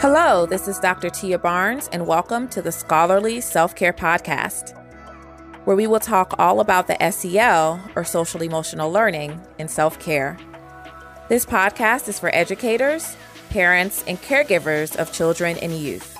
[0.00, 1.10] Hello, this is Dr.
[1.10, 4.70] Tia Barnes, and welcome to the Scholarly Self Care Podcast,
[5.64, 10.38] where we will talk all about the SEL, or social emotional learning, in self care.
[11.28, 13.16] This podcast is for educators,
[13.50, 16.16] parents, and caregivers of children and youth.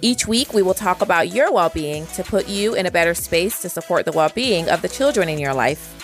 [0.00, 3.14] Each week, we will talk about your well being to put you in a better
[3.14, 5.98] space to support the well being of the children in your life.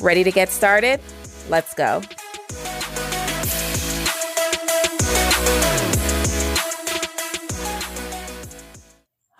[0.00, 0.98] Ready to get started?
[1.50, 2.00] Let's go.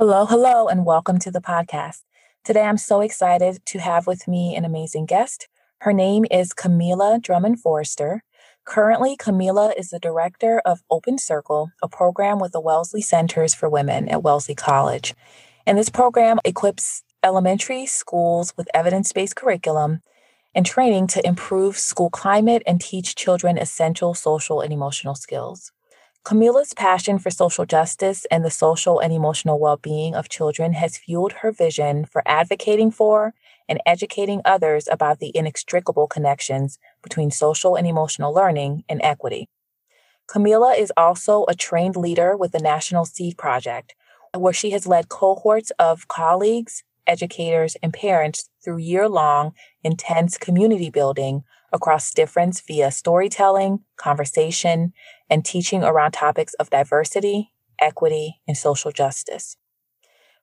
[0.01, 2.05] Hello, hello, and welcome to the podcast.
[2.43, 5.47] Today, I'm so excited to have with me an amazing guest.
[5.83, 8.23] Her name is Kamilah Drummond-Forrester.
[8.65, 13.69] Currently, Kamilah is the director of Open Circle, a program with the Wellesley Centers for
[13.69, 15.13] Women at Wellesley College.
[15.67, 20.01] And this program equips elementary schools with evidence based curriculum
[20.55, 25.73] and training to improve school climate and teach children essential social and emotional skills.
[26.25, 30.99] Kamilah's passion for social justice and the social and emotional well being of children has
[30.99, 33.33] fueled her vision for advocating for
[33.69, 39.49] and educating others about the inextricable connections between social and emotional learning and equity.
[40.29, 43.95] Kamilah is also a trained leader with the National Seed Project,
[44.37, 50.89] where she has led cohorts of colleagues, educators, and parents through year long, intense community
[50.89, 54.93] building across difference via storytelling, conversation,
[55.29, 59.57] and teaching around topics of diversity, equity, and social justice.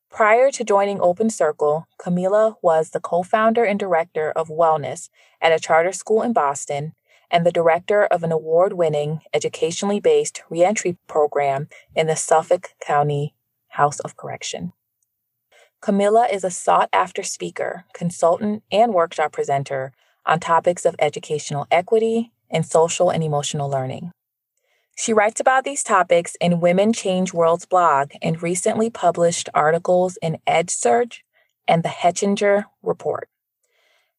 [0.10, 5.10] Prior to joining Open Circle, Kamilah was the co founder and director of wellness
[5.42, 6.94] at a charter school in Boston
[7.30, 13.36] and the director of an award winning, educationally based reentry program in the Suffolk County
[13.70, 14.72] House of Correction.
[15.82, 19.92] Kamilah is a sought after speaker, consultant, and workshop presenter
[20.26, 24.12] on topics of educational equity and social and emotional learning.
[24.98, 30.40] She writes about these topics in Women Change World's blog and recently published articles in
[30.48, 31.20] EdSurge
[31.68, 33.30] and the Hechinger Report.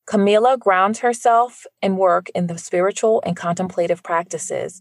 [0.07, 4.81] Kamilah grounds herself and work in the spiritual and contemplative practices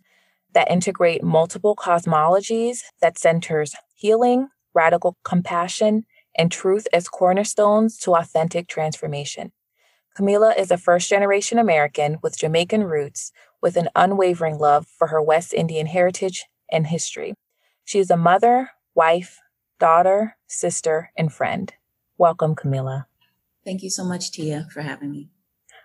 [0.53, 6.05] that integrate multiple cosmologies that centers healing, radical compassion,
[6.37, 9.51] and truth as cornerstones to authentic transformation.
[10.17, 13.31] Kamilah is a first generation American with Jamaican roots
[13.61, 17.33] with an unwavering love for her West Indian heritage and history.
[17.85, 19.39] She is a mother, wife,
[19.79, 21.73] daughter, sister, and friend.
[22.17, 23.05] Welcome, Kamilah.
[23.63, 25.29] Thank you so much, Tia, for having me.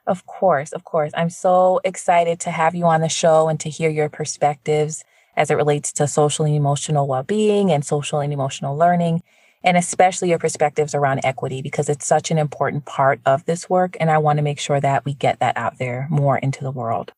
[0.06, 1.12] Of course, of course.
[1.14, 5.04] I'm so excited to have you on the show and to hear your perspectives
[5.36, 9.22] as it relates to social and emotional well being and social and emotional learning,
[9.64, 13.96] and especially your perspectives around equity, because it's such an important part of this work.
[14.00, 16.70] And I want to make sure that we get that out there more into the
[16.70, 17.12] world.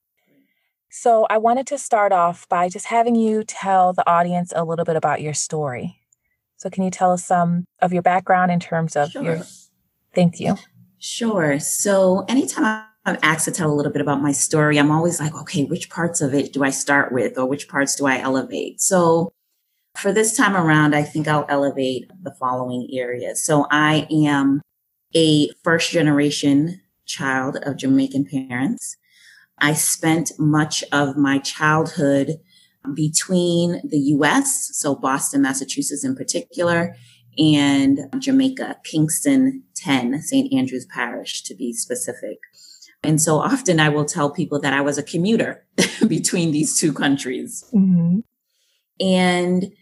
[0.90, 4.84] So I wanted to start off by just having you tell the audience a little
[4.84, 5.98] bit about your story.
[6.56, 9.22] So can you tell us some of your background in terms of sure.
[9.22, 9.42] your
[10.14, 10.56] Thank you.
[10.98, 11.58] Sure.
[11.58, 15.34] So anytime I'm asked to tell a little bit about my story, I'm always like,
[15.34, 18.80] okay, which parts of it do I start with or which parts do I elevate?
[18.80, 19.32] So
[19.96, 23.42] for this time around, I think I'll elevate the following areas.
[23.42, 24.60] So I am
[25.14, 28.96] a first generation child of Jamaican parents.
[29.58, 32.40] I spent much of my childhood
[32.92, 36.96] between the US, so Boston, Massachusetts in particular,
[37.38, 40.52] and Jamaica, Kingston 10, St.
[40.52, 42.38] Andrew's Parish to be specific.
[43.02, 45.64] And so often I will tell people that I was a commuter
[46.08, 47.64] between these two countries.
[47.72, 48.20] Mm-hmm.
[49.00, 49.72] And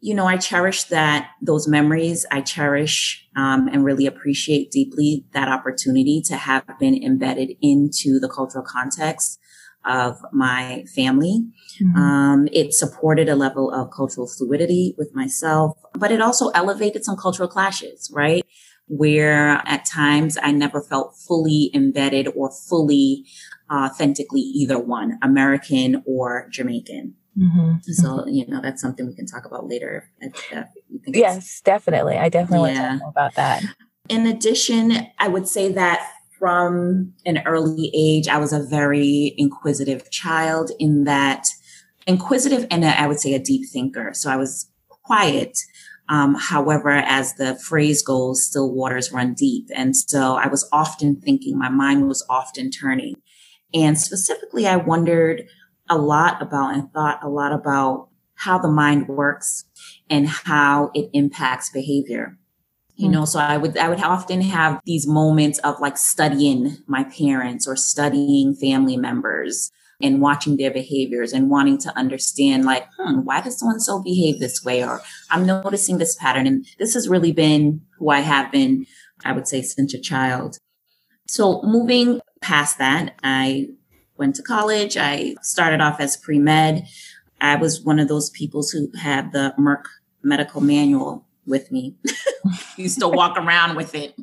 [0.00, 2.24] you know, I cherish that, those memories.
[2.30, 8.28] I cherish um, and really appreciate deeply that opportunity to have been embedded into the
[8.28, 9.38] cultural context
[9.84, 11.44] of my family.
[11.82, 11.96] Mm-hmm.
[11.96, 17.16] Um, it supported a level of cultural fluidity with myself, but it also elevated some
[17.16, 18.44] cultural clashes, right?
[18.88, 23.24] Where at times I never felt fully embedded or fully
[23.70, 27.14] authentically either one, American or Jamaican.
[27.38, 27.92] Mm-hmm.
[27.92, 30.10] So, you know, that's something we can talk about later.
[31.06, 32.16] yes, definitely.
[32.16, 32.80] I definitely yeah.
[32.80, 33.62] want to talk more about that.
[34.08, 36.06] In addition, I would say that
[36.38, 41.46] from an early age, I was a very inquisitive child in that
[42.06, 44.12] inquisitive and a, I would say a deep thinker.
[44.14, 45.58] So I was quiet.
[46.08, 49.68] Um, however, as the phrase goes, still waters run deep.
[49.74, 53.14] And so I was often thinking, my mind was often turning.
[53.72, 55.46] And specifically, I wondered,
[55.90, 59.64] a lot about and thought a lot about how the mind works
[60.08, 62.38] and how it impacts behavior.
[62.96, 63.12] You hmm.
[63.12, 67.68] know, so I would, I would often have these moments of like studying my parents
[67.68, 69.70] or studying family members.
[70.02, 74.40] and watching their behaviors and wanting to understand like, hmm, why does someone so behave
[74.40, 74.82] this way?
[74.82, 76.46] Or I'm noticing this pattern.
[76.46, 78.86] And this has really been who I have been,
[79.26, 80.56] I would say, since a child.
[81.28, 83.68] So moving past that, I
[84.20, 84.96] went to college.
[84.96, 86.86] I started off as pre med.
[87.40, 89.84] I was one of those people who had the Merck
[90.22, 91.96] medical manual with me.
[92.76, 94.14] used to walk around with it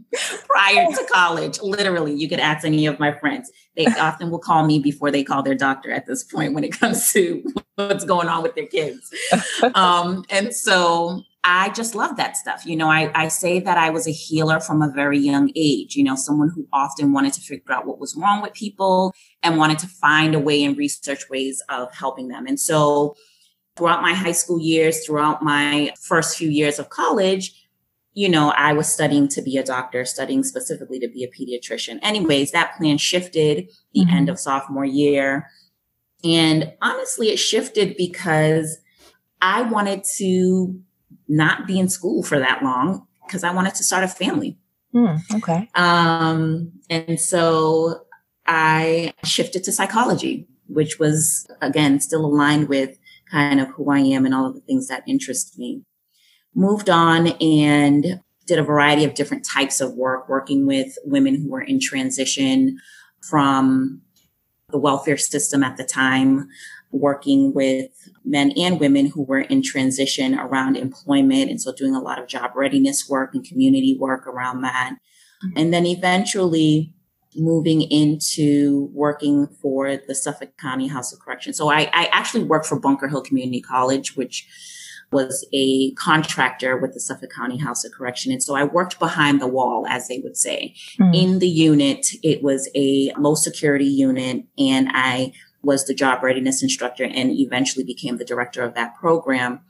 [0.47, 1.59] prior to college.
[1.61, 3.51] Literally, you could ask any of my friends.
[3.75, 6.79] They often will call me before they call their doctor at this point when it
[6.79, 7.43] comes to
[7.75, 9.13] what's going on with their kids.
[9.75, 12.65] Um, and so I just love that stuff.
[12.65, 15.95] You know, I, I say that I was a healer from a very young age,
[15.95, 19.13] you know, someone who often wanted to figure out what was wrong with people
[19.43, 22.47] and wanted to find a way and research ways of helping them.
[22.47, 23.15] And so
[23.77, 27.53] throughout my high school years, throughout my first few years of college,
[28.13, 31.99] you know, I was studying to be a doctor, studying specifically to be a pediatrician.
[32.01, 34.15] Anyways, that plan shifted the mm-hmm.
[34.15, 35.47] end of sophomore year.
[36.23, 38.79] And honestly, it shifted because
[39.39, 40.81] I wanted to
[41.27, 44.57] not be in school for that long because I wanted to start a family.
[44.93, 45.69] Mm, okay.
[45.75, 48.05] Um, and so
[48.45, 52.97] I shifted to psychology, which was again still aligned with
[53.29, 55.83] kind of who I am and all of the things that interest me.
[56.55, 61.49] Moved on and did a variety of different types of work, working with women who
[61.49, 62.79] were in transition
[63.21, 64.01] from
[64.69, 66.47] the welfare system at the time,
[66.91, 67.91] working with
[68.27, 71.49] men and women who were in transition around employment.
[71.49, 74.95] And so doing a lot of job readiness work and community work around that.
[75.43, 75.57] Mm-hmm.
[75.57, 76.93] And then eventually
[77.35, 81.53] moving into working for the Suffolk County House of Correction.
[81.53, 84.47] So I, I actually worked for Bunker Hill Community College, which
[85.11, 88.31] was a contractor with the Suffolk County House of Correction.
[88.31, 90.75] And so I worked behind the wall, as they would say.
[90.99, 91.15] Mm.
[91.15, 95.31] In the unit, it was a low security unit, and I
[95.61, 99.61] was the job readiness instructor and eventually became the director of that program.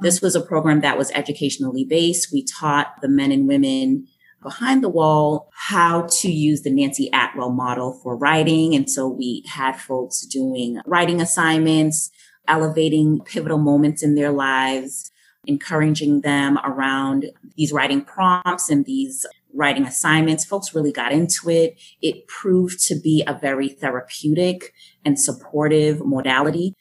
[0.00, 2.32] This was a program that was educationally based.
[2.32, 4.06] We taught the men and women
[4.42, 8.74] behind the wall how to use the Nancie Atwell model for writing.
[8.74, 12.10] And so we had folks doing writing assignments,
[12.46, 15.10] elevating pivotal moments in their lives,
[15.46, 17.26] encouraging them around
[17.56, 20.44] these writing prompts and these writing assignments.
[20.44, 21.80] Folks really got into it.
[22.02, 24.72] It proved to be a very therapeutic
[25.04, 26.74] and supportive modality.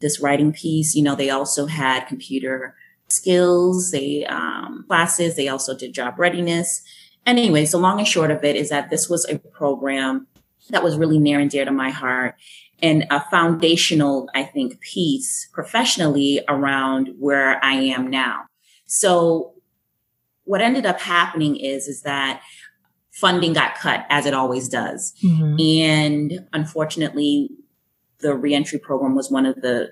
[0.00, 2.74] This writing piece, you know, they also had computer
[3.08, 6.82] skills, they um, classes, they also did job readiness.
[7.24, 10.26] Anyways, the long and short of it is that this was a program
[10.70, 12.34] that was really near and dear to my heart
[12.82, 18.44] and a foundational, I think, piece professionally around where I am now.
[18.86, 19.54] So
[20.46, 22.40] what ended up happening is, is that
[23.12, 25.14] funding got cut as it always does.
[25.24, 25.56] Mm-hmm.
[25.60, 27.50] And unfortunately,
[28.20, 29.90] the reentry program was one of the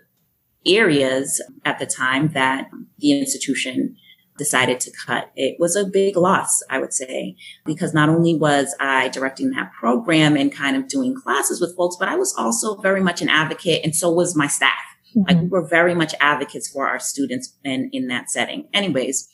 [0.66, 3.96] areas at the time that the institution
[4.36, 5.30] decided to cut.
[5.36, 9.72] It was a big loss, I would say, because not only was I directing that
[9.78, 13.28] program and kind of doing classes with folks, but I was also very much an
[13.28, 14.72] advocate and so was my staff.
[15.16, 15.28] Mm-hmm.
[15.28, 18.68] Like we were very much advocates for our students in, in that setting.
[18.74, 19.28] Anyways,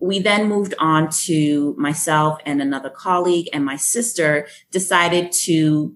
[0.00, 5.94] we then moved on to myself and another colleague and my sister decided to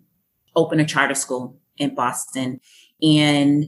[0.56, 2.60] open a charter school in Boston.
[3.00, 3.66] And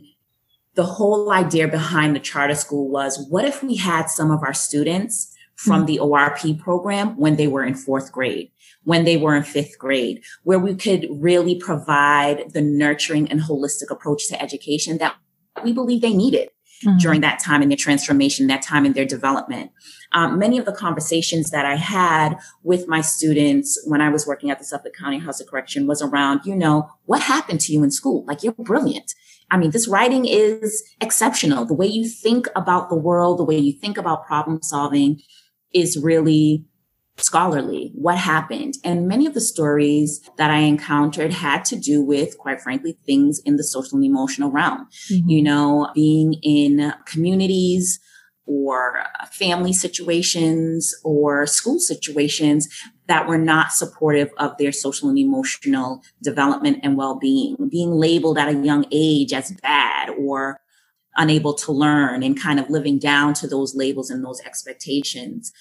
[0.74, 4.54] the whole idea behind the charter school was what if we had some of our
[4.54, 5.86] students from mm-hmm.
[5.86, 8.50] the ORP program when they were in fourth grade,
[8.82, 13.88] when they were in fifth grade, where we could really provide the nurturing and holistic
[13.88, 15.14] approach to education that
[15.62, 16.48] we believe they needed
[16.84, 16.98] mm-hmm.
[16.98, 19.70] during that time in their transformation, that time in their development.
[20.12, 24.50] Um, many of the conversations that I had with my students when I was working
[24.50, 27.82] at the Suffolk County House of Correction was around, you know, what happened to you
[27.82, 28.24] in school?
[28.26, 29.14] Like you're brilliant.
[29.50, 31.64] I mean, this writing is exceptional.
[31.64, 35.20] The way you think about the world, the way you think about problem solving
[35.72, 36.64] is really
[37.16, 37.92] scholarly.
[37.94, 38.74] What happened?
[38.82, 43.40] And many of the stories that I encountered had to do with, quite frankly, things
[43.44, 44.88] in the social and emotional realm.
[45.12, 45.28] Mm-hmm.
[45.28, 48.00] You know, being in communities
[48.46, 52.68] or family situations or school situations
[53.06, 58.48] that were not supportive of their social and emotional development and well-being, being labeled at
[58.48, 60.58] a young age as bad or
[61.16, 65.52] unable to learn and kind of living down to those labels and those expectations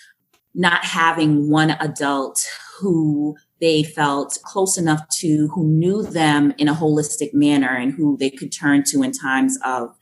[0.55, 2.45] not having one adult
[2.79, 8.17] who they felt close enough to, who knew them in a holistic manner and who
[8.17, 9.95] they could turn to in times of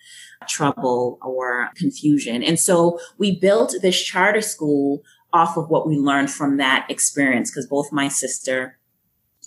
[0.48, 2.44] trouble or confusion.
[2.44, 5.04] And so we built this charter school
[5.34, 8.78] off of what we learned from that experience because both my sister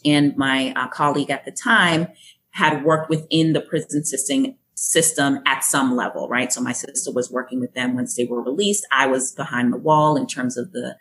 [0.05, 2.09] and my uh, colleague at the time
[2.51, 6.53] had worked within the prison system system at some level, right?
[6.53, 8.87] So my sister was working with them once they were released.
[8.93, 10.97] I was behind the wall in terms of the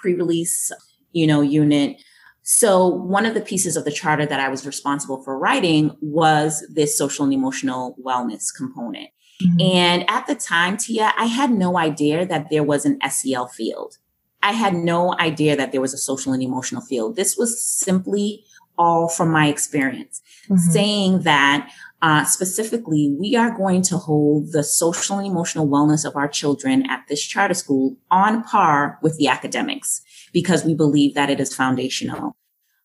[0.00, 0.72] pre-release,
[1.12, 2.00] you know, unit.
[2.42, 6.66] So one of the pieces of the charter that I was responsible for writing was
[6.72, 9.10] this social and emotional wellness component.
[9.42, 9.60] Mm-hmm.
[9.60, 13.98] And at the time, Tia, I had no idea that there was an SEL field.
[14.42, 17.16] I had no idea that there was a social and emotional field.
[17.16, 18.44] This was simply
[18.78, 20.56] all from my experience, mm-hmm.
[20.56, 21.70] saying that
[22.00, 26.88] uh, specifically, we are going to hold the social and emotional wellness of our children
[26.88, 30.00] at this charter school on par with the academics
[30.32, 32.36] because we believe that it is foundational.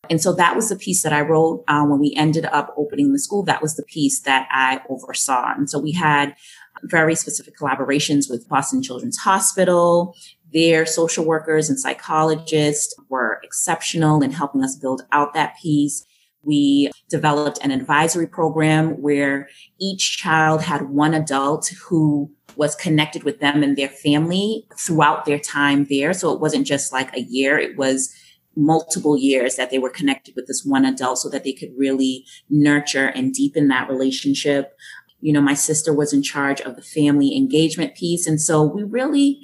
[0.10, 3.14] And so that was the piece that I wrote uh, when we ended up opening
[3.14, 3.44] the school.
[3.44, 5.54] That was the piece that I oversaw.
[5.56, 6.36] And so we had
[6.84, 10.16] very specific collaborations with Boston Children's Hospital.
[10.52, 16.06] Their social workers and psychologists were exceptional in helping us build out that piece.
[16.42, 19.48] We developed an advisory program where
[19.80, 25.38] each child had one adult who was connected with them and their family throughout their
[25.38, 26.12] time there.
[26.12, 27.60] So it wasn't just like a year.
[27.60, 28.12] It was
[28.56, 32.26] multiple years that they were connected with this one adult so that they could really
[32.50, 34.76] nurture and deepen that relationship.
[35.22, 38.26] You know, my sister was in charge of the family engagement piece.
[38.26, 39.40] And so we really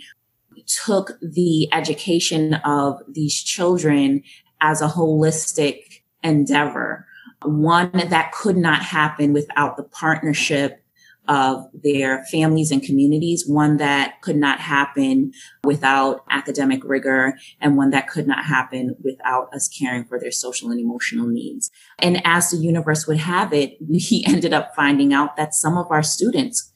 [0.65, 4.23] took the education of these children
[4.59, 7.05] as a holistic endeavor,
[7.43, 10.83] one that could not happen without the partnership
[11.29, 15.31] of their families and communities, one that could not happen
[15.63, 20.71] without academic rigor, and one that could not happen without us caring for their social
[20.71, 21.69] and emotional needs.
[21.99, 25.91] And as the universe would have it, we ended up finding out that some of
[25.91, 26.73] our students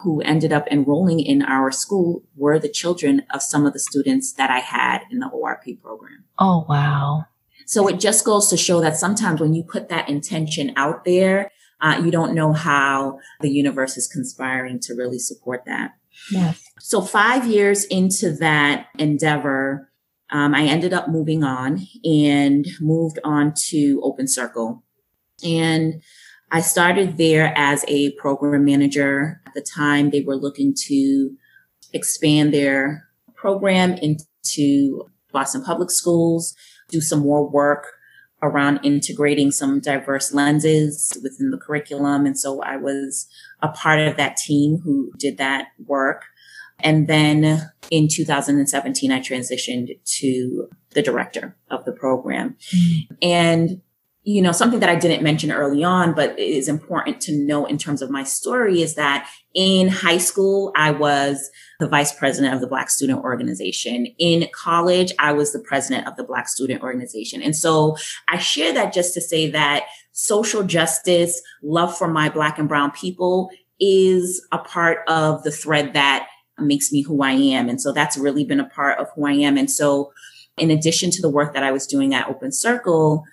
[0.00, 4.32] who ended up enrolling in our school were the children of some of the students
[4.34, 6.24] that I had in the ORP program.
[6.38, 7.24] Oh, wow.
[7.66, 11.50] So it just goes to show that sometimes when you put that intention out there,
[11.80, 15.90] uh, you don't know how the universe is conspiring to really support that.
[16.30, 16.62] Yes.
[16.78, 19.90] So five years into that endeavor,
[20.30, 24.82] um, I ended up moving on and moved on to Open Circle.
[25.44, 26.02] And
[26.50, 29.42] I started there as a program manager.
[29.46, 31.36] At the time, they were looking to
[31.92, 36.54] expand their program into Boston Public Schools
[36.88, 37.92] do some more work
[38.42, 42.26] around integrating some diverse lenses within the curriculum.
[42.26, 43.26] And so I was
[43.62, 46.24] a part of that team who did that work.
[46.80, 52.56] And then in 2017, I transitioned to the director of the program.
[52.74, 53.14] Mm-hmm.
[53.22, 53.82] And
[54.28, 57.78] you know, something that I didn't mention early on, but is important to know in
[57.78, 62.60] terms of my story is that in high school, I was the vice president of
[62.60, 64.08] the Black Student Organization.
[64.18, 67.40] In college, I was the president of the Black Student Organization.
[67.40, 67.96] And so
[68.28, 72.90] I share that just to say that social justice, love for my Black and Brown
[72.90, 76.26] people is a part of the thread that
[76.58, 77.68] makes me who I am.
[77.68, 79.56] And so that's really been a part of who I am.
[79.56, 80.12] And so
[80.56, 83.24] in addition to the work that I was doing at Open Circle,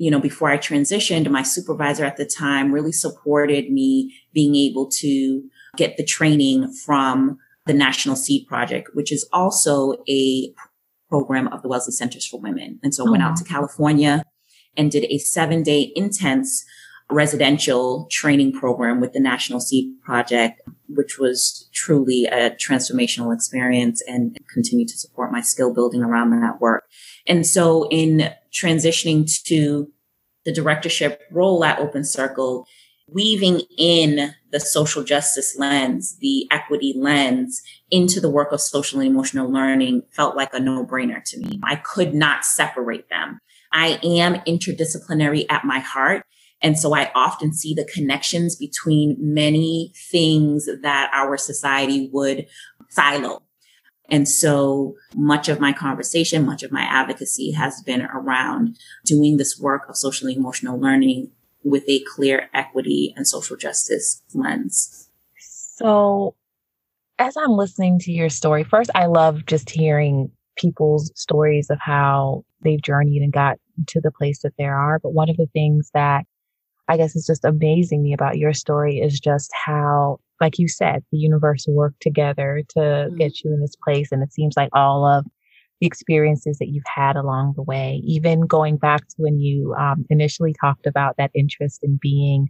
[0.00, 4.88] you know, before I transitioned, my supervisor at the time really supported me being able
[4.92, 5.42] to
[5.76, 10.54] get the training from the National Seed Project, which is also a
[11.10, 12.80] program of the Wellesley Centers for Women.
[12.82, 13.42] And so I went out oh.
[13.42, 14.22] to California
[14.74, 16.64] and did a seven day intense
[17.10, 24.36] residential training program with the National Seed Project, which was truly a transformational experience and
[24.52, 26.84] continue to support my skill building around that work.
[27.26, 29.90] And so in transitioning to
[30.44, 32.66] the directorship role at Open Circle,
[33.12, 39.08] weaving in the social justice lens, the equity lens into the work of social and
[39.08, 41.60] emotional learning felt like a no brainer to me.
[41.62, 43.40] I could not separate them.
[43.72, 46.24] I am interdisciplinary at my heart.
[46.62, 52.46] And so I often see the connections between many things that our society would
[52.90, 53.42] silo
[54.10, 59.58] and so much of my conversation, much of my advocacy has been around doing this
[59.58, 61.30] work of social emotional learning
[61.62, 65.08] with a clear equity and social justice lens.
[65.38, 66.34] So,
[67.18, 72.44] as I'm listening to your story, first, I love just hearing people's stories of how
[72.62, 74.98] they've journeyed and got to the place that they are.
[74.98, 76.24] But one of the things that
[76.90, 81.04] I guess is just amazing me about your story is just how like you said,
[81.12, 83.16] the universe worked together to mm-hmm.
[83.16, 84.08] get you in this place.
[84.10, 85.26] And it seems like all of
[85.80, 90.04] the experiences that you've had along the way, even going back to when you um,
[90.10, 92.48] initially talked about that interest in being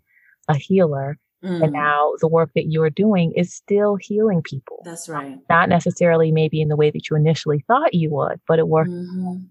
[0.48, 1.18] a healer.
[1.44, 1.64] Mm.
[1.64, 4.82] And now the work that you're doing is still healing people.
[4.84, 5.38] That's right.
[5.48, 8.90] Not necessarily maybe in the way that you initially thought you would, but it worked
[8.90, 9.44] mm-hmm.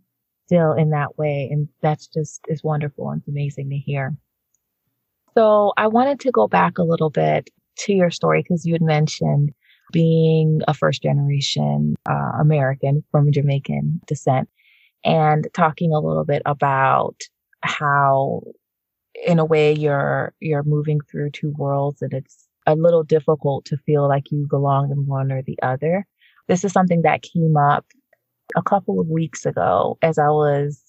[0.45, 1.49] still in that way.
[1.51, 4.15] And that's just is wonderful and it's amazing to hear.
[5.35, 8.81] So I wanted to go back a little bit to your story because you had
[8.81, 9.51] mentioned
[9.91, 14.49] being a first generation uh, American from Jamaican descent
[15.03, 17.15] and talking a little bit about
[17.61, 18.41] how
[19.25, 23.77] in a way you're you're moving through two worlds and it's a little difficult to
[23.77, 26.05] feel like you belong in one or the other.
[26.47, 27.85] This is something that came up
[28.55, 30.83] a couple of weeks ago as I was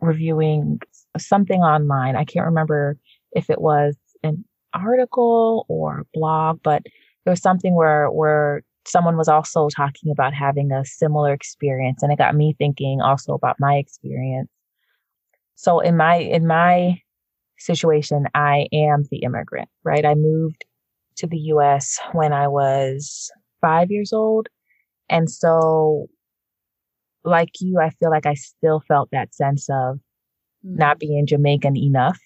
[0.00, 0.80] reviewing
[1.16, 2.16] something online.
[2.16, 2.98] I can't remember
[3.32, 4.44] if it was an
[4.74, 6.82] article or a blog, but
[7.24, 12.10] there was something where where someone was also talking about having a similar experience and
[12.10, 14.48] it got me thinking also about my experience.
[15.56, 17.00] So in my in my
[17.58, 20.06] situation, I am the immigrant, right?
[20.06, 20.64] I moved
[21.16, 23.30] to the US when I was
[23.60, 24.48] 5 years old.
[25.10, 26.08] And so
[27.24, 30.78] like you, I feel like I still felt that sense of mm.
[30.78, 32.18] not being Jamaican enough,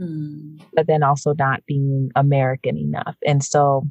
[0.00, 0.60] mm.
[0.74, 3.16] but then also not being American enough.
[3.26, 3.84] And so,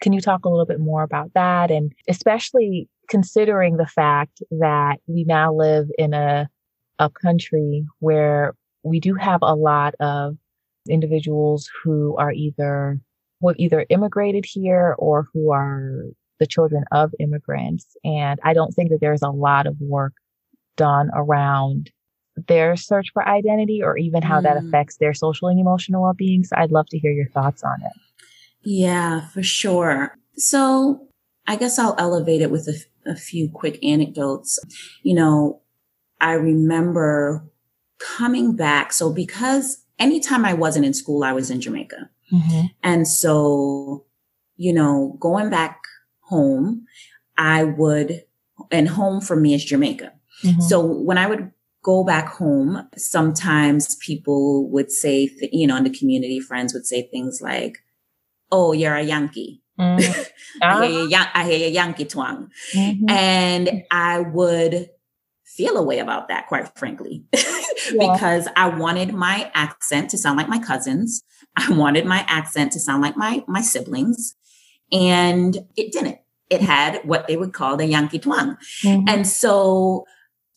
[0.00, 1.70] can you talk a little bit more about that?
[1.70, 6.48] And especially considering the fact that we now live in a,
[6.98, 10.36] a country where we do have a lot of
[10.88, 13.00] individuals who are either
[13.40, 16.04] who have either immigrated here or who are
[16.40, 17.96] the children of immigrants.
[18.04, 20.14] And I don't think that there's a lot of work
[20.76, 21.90] done around
[22.36, 24.44] their search for identity or even how mm.
[24.44, 26.44] that affects their social and emotional well being.
[26.44, 27.92] So I'd love to hear your thoughts on it.
[28.62, 30.16] Yeah, for sure.
[30.36, 31.08] So
[31.46, 34.58] I guess I'll elevate it with a, a few quick anecdotes.
[35.02, 35.60] You know,
[36.20, 37.44] I remember
[37.98, 38.92] coming back.
[38.92, 42.10] So because anytime I wasn't in school, I was in Jamaica.
[42.32, 42.66] Mm-hmm.
[42.82, 44.04] And so,
[44.56, 45.80] you know, going back
[46.20, 46.86] home,
[47.36, 48.24] I would,
[48.70, 50.12] and home for me is Jamaica.
[50.42, 50.60] Mm-hmm.
[50.62, 51.50] So when I would
[51.84, 56.86] go back home, sometimes people would say, th- you know, in the community, friends would
[56.86, 57.78] say things like,
[58.50, 59.62] Oh, you're a Yankee.
[59.78, 60.22] Mm-hmm.
[60.62, 62.50] I, hear you, I hear Yankee twang.
[62.72, 63.10] Mm-hmm.
[63.10, 64.90] And I would
[65.44, 68.12] feel a way about that, quite frankly, yeah.
[68.12, 71.22] because I wanted my accent to sound like my cousins.
[71.56, 74.34] I wanted my accent to sound like my, my siblings
[74.92, 76.18] and it didn't.
[76.50, 78.56] It had what they would call the Yankee twang.
[78.82, 79.08] Mm-hmm.
[79.08, 80.04] And so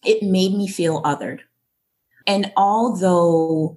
[0.08, 1.42] it made me feel othered.
[2.26, 3.76] And although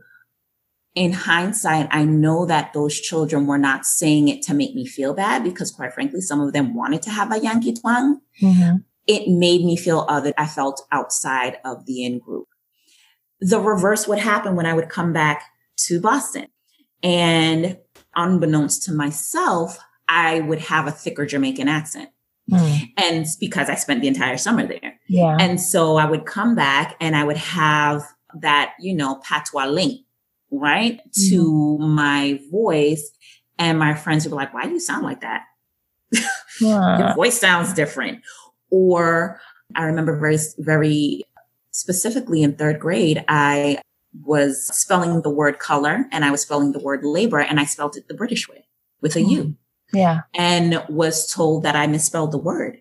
[0.95, 5.13] in hindsight, I know that those children were not saying it to make me feel
[5.13, 8.21] bad because quite frankly, some of them wanted to have a Yankee twang.
[8.43, 8.77] Mm-hmm.
[9.07, 10.35] It made me feel othered.
[10.39, 12.49] I felt outside of the in group.
[13.41, 15.45] The reverse would happen when I would come back
[15.87, 16.47] to Boston.
[17.03, 17.79] And
[18.15, 22.11] unbeknownst to myself, I would have a thicker Jamaican accent.
[22.51, 22.93] Mm.
[22.97, 24.90] And because I spent the entire summer there.
[25.11, 25.37] Yeah.
[25.41, 30.03] And so I would come back and I would have that, you know, patois link,
[30.53, 31.01] right?
[31.01, 31.31] Mm.
[31.31, 33.11] To my voice.
[33.59, 35.43] And my friends would be like, why do you sound like that?
[36.61, 36.99] Yeah.
[36.99, 38.23] Your voice sounds different.
[38.71, 39.41] Or
[39.75, 41.25] I remember very, very
[41.73, 43.83] specifically in third grade, I
[44.23, 47.97] was spelling the word color and I was spelling the word labor and I spelled
[47.97, 48.65] it the British way
[49.01, 49.31] with a mm.
[49.31, 49.57] U.
[49.93, 50.21] Yeah.
[50.37, 52.81] And was told that I misspelled the word.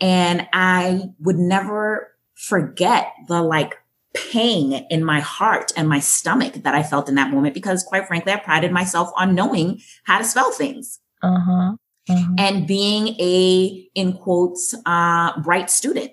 [0.00, 3.76] And I would never forget the like
[4.14, 8.06] pain in my heart and my stomach that I felt in that moment because quite
[8.06, 11.00] frankly, I prided myself on knowing how to spell things.
[11.22, 11.76] Uh-huh.
[12.08, 12.34] Uh-huh.
[12.38, 16.12] And being a, in quotes, uh, bright student.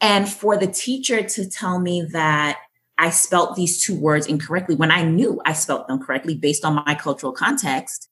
[0.00, 2.58] And for the teacher to tell me that
[2.96, 6.82] I spelt these two words incorrectly when I knew I spelt them correctly based on
[6.86, 8.09] my cultural context,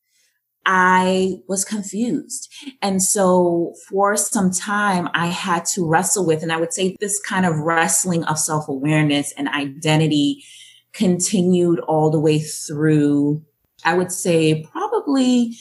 [0.66, 2.52] I was confused.
[2.82, 7.20] And so for some time, I had to wrestle with, and I would say this
[7.20, 10.44] kind of wrestling of self awareness and identity
[10.92, 13.42] continued all the way through,
[13.84, 15.54] I would say probably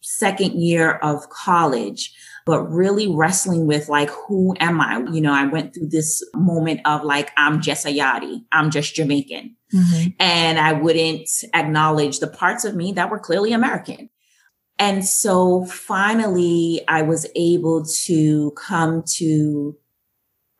[0.00, 2.12] second year of college
[2.44, 4.98] but really wrestling with like, who am I?
[5.10, 8.44] You know, I went through this moment of like, I'm just a Yardie.
[8.50, 9.56] I'm just Jamaican.
[9.72, 10.08] Mm-hmm.
[10.18, 14.10] And I wouldn't acknowledge the parts of me that were clearly American.
[14.82, 19.78] And so finally, I was able to come to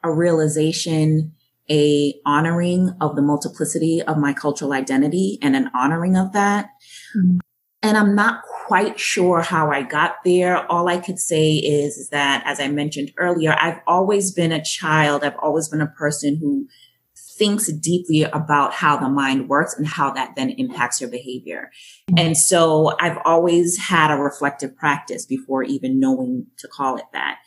[0.04, 1.32] a realization,
[1.68, 6.66] a honoring of the multiplicity of my cultural identity and an honoring of that.
[7.16, 7.38] Mm-hmm.
[7.82, 10.70] And I'm not quite sure how I got there.
[10.70, 14.62] All I could say is, is that, as I mentioned earlier, I've always been a
[14.62, 15.24] child.
[15.24, 16.68] I've always been a person who
[17.42, 21.72] thinks deeply about how the mind works and how that then impacts your behavior.
[22.16, 27.38] And so I've always had a reflective practice before even knowing to call it that.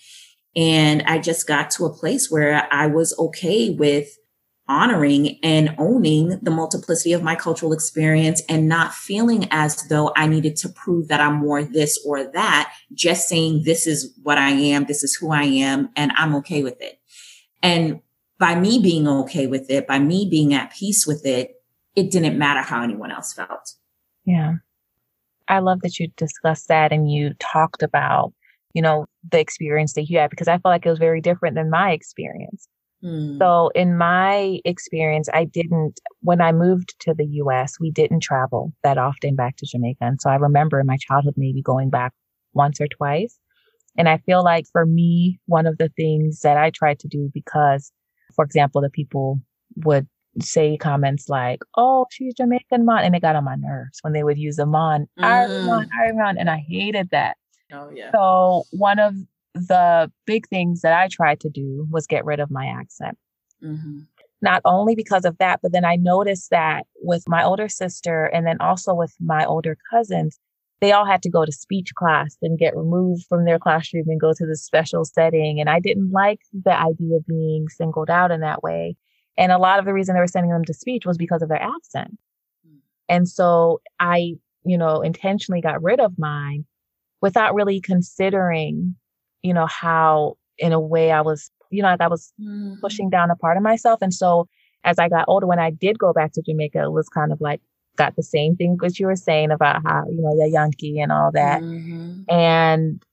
[0.53, 4.09] And I just got to a place where I was okay with
[4.67, 10.27] honoring and owning the multiplicity of my cultural experience and not feeling as though I
[10.27, 14.49] needed to prove that I'm more this or that, just saying this is what I
[14.49, 16.99] am, this is who I am, and I'm okay with it.
[17.63, 18.01] And
[18.37, 21.61] by me being okay with it, by me being at peace with it,
[21.95, 23.73] it didn't matter how anyone else felt.
[24.25, 24.55] Yeah.
[25.47, 28.33] I love that you discussed that and you talked about,
[28.73, 31.55] you know, the experience that you had because I felt like it was very different
[31.55, 32.67] than my experience.
[33.01, 33.37] Hmm.
[33.37, 38.73] So in my experience, I didn't, when I moved to the US, we didn't travel
[38.83, 39.99] that often back to Jamaica.
[40.01, 42.13] And so I remember in my childhood maybe going back
[42.53, 43.37] once or twice.
[43.97, 47.29] And I feel like for me, one of the things that I tried to do
[47.33, 47.91] because,
[48.35, 49.39] for example, the people
[49.77, 50.07] would
[50.41, 54.23] say comments like, "Oh, she's Jamaican man," and it got on my nerves when they
[54.23, 55.23] would use the man, mm.
[55.23, 57.37] Iron Iron and I hated that.
[57.71, 58.11] Oh yeah.
[58.11, 59.15] So one of
[59.53, 63.17] the big things that I tried to do was get rid of my accent.
[63.63, 63.99] Mm-hmm.
[64.41, 68.45] Not only because of that, but then I noticed that with my older sister and
[68.45, 70.37] then also with my older cousins,
[70.85, 74.19] they all had to go to speech class and get removed from their classroom and
[74.19, 75.59] go to this special setting.
[75.59, 78.95] And I didn't like the idea of being singled out in that way.
[79.37, 81.49] And a lot of the reason they were sending them to speech was because of
[81.49, 82.17] their accent.
[83.09, 86.65] And so I, you know, intentionally got rid of mine
[87.21, 88.95] without really considering
[89.45, 92.79] you know, how in a way I was, you know, like I was mm-hmm.
[92.81, 94.01] pushing down a part of myself.
[94.01, 94.47] And so
[94.83, 97.39] as I got older, when I did go back to Jamaica, it was kind of
[97.39, 97.61] like
[97.95, 101.11] got the same thing that you were saying about how, you know, the Yankee and
[101.11, 101.61] all that.
[101.61, 102.23] Mm-hmm.
[102.29, 103.03] And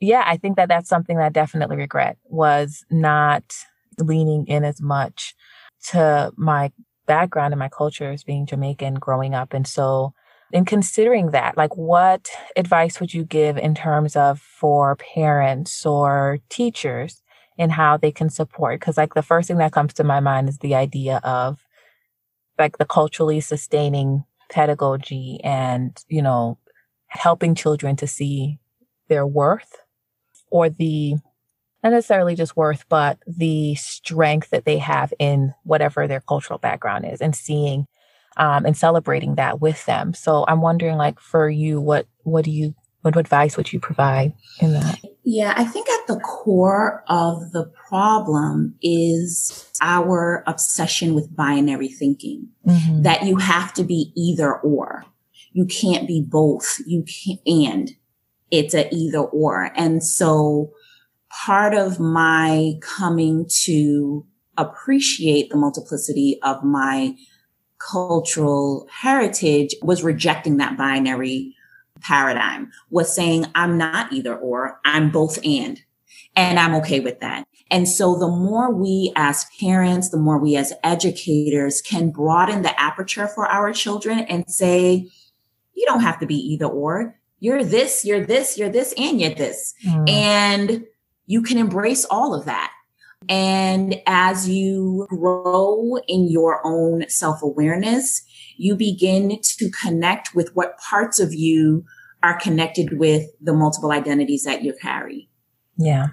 [0.00, 3.44] yeah, I think that that's something that I definitely regret was not
[3.98, 5.34] leaning in as much
[5.88, 6.72] to my
[7.06, 9.52] background and my culture as being Jamaican growing up.
[9.52, 10.14] And so
[10.52, 16.38] in considering that, like what advice would you give in terms of for parents or
[16.48, 17.22] teachers
[17.58, 18.80] in how they can support?
[18.80, 21.64] Because like the first thing that comes to my mind is the idea of
[22.58, 26.58] like the culturally sustaining pedagogy and, you know,
[27.08, 28.58] helping children to see
[29.08, 29.80] their worth
[30.50, 31.14] or the
[31.82, 37.06] not necessarily just worth, but the strength that they have in whatever their cultural background
[37.06, 37.86] is and seeing
[38.36, 40.12] um, and celebrating that with them.
[40.12, 44.34] So I'm wondering, like, for you, what what do you what advice would you provide
[44.60, 44.98] in that?
[45.32, 52.48] Yeah, I think at the core of the problem is our obsession with binary thinking
[52.66, 53.02] mm-hmm.
[53.02, 55.04] that you have to be either or.
[55.52, 56.80] You can't be both.
[56.84, 57.92] You can't, and
[58.50, 59.70] it's a either or.
[59.76, 60.72] And so
[61.44, 64.26] part of my coming to
[64.58, 67.14] appreciate the multiplicity of my
[67.78, 71.54] cultural heritage was rejecting that binary
[72.00, 75.80] paradigm, was saying, I'm not either or, I'm both and.
[76.36, 77.46] And I'm okay with that.
[77.70, 82.78] And so the more we as parents, the more we as educators can broaden the
[82.80, 85.08] aperture for our children and say,
[85.74, 87.16] you don't have to be either or.
[87.38, 89.74] You're this, you're this, you're this, and you're this.
[89.86, 90.10] Mm.
[90.10, 90.84] And
[91.26, 92.72] you can embrace all of that.
[93.28, 98.22] And as you grow in your own self awareness,
[98.60, 101.82] you begin to connect with what parts of you
[102.22, 105.30] are connected with the multiple identities that you carry.
[105.78, 106.08] Yeah.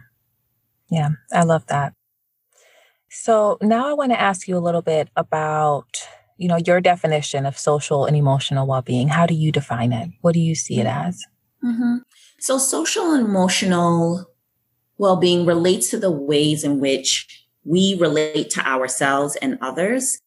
[0.90, 1.10] Yeah.
[1.34, 1.94] I love that.
[3.10, 5.88] So now I want to ask you a little bit about,
[6.38, 9.10] you know, your definition of social and emotional well-being.
[9.10, 10.12] How do you define it?
[10.22, 11.22] What do you see it as?
[11.62, 11.98] Mm-hmm.
[12.40, 14.26] So social and emotional
[14.98, 20.20] well-being relates to the ways in which we relate to ourselves and others.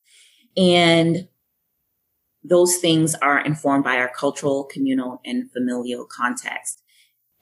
[0.54, 1.28] And
[2.42, 6.82] those things are informed by our cultural, communal, and familial context.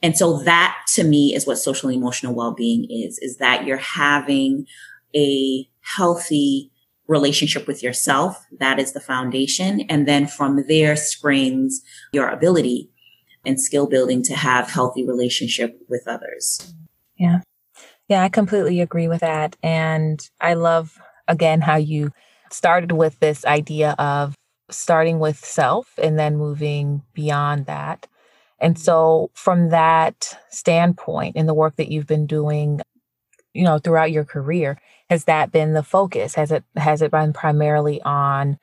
[0.01, 4.65] And so that to me is what social emotional well-being is, is that you're having
[5.15, 6.71] a healthy
[7.07, 8.45] relationship with yourself.
[8.59, 9.81] That is the foundation.
[9.89, 11.81] And then from there springs
[12.13, 12.91] your ability
[13.45, 16.73] and skill building to have healthy relationship with others.
[17.17, 17.39] Yeah.
[18.07, 19.55] Yeah, I completely agree with that.
[19.61, 22.11] And I love, again, how you
[22.51, 24.35] started with this idea of
[24.69, 28.07] starting with self and then moving beyond that.
[28.59, 32.81] And so, from that standpoint, in the work that you've been doing,
[33.53, 34.79] you know, throughout your career,
[35.09, 36.35] has that been the focus?
[36.35, 38.59] Has it has it been primarily on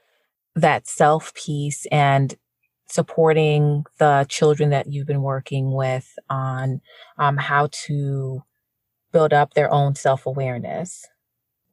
[0.55, 2.35] that self piece and
[2.89, 6.81] supporting the children that you've been working with on
[7.19, 8.43] um, how to
[9.13, 11.07] build up their own self awareness?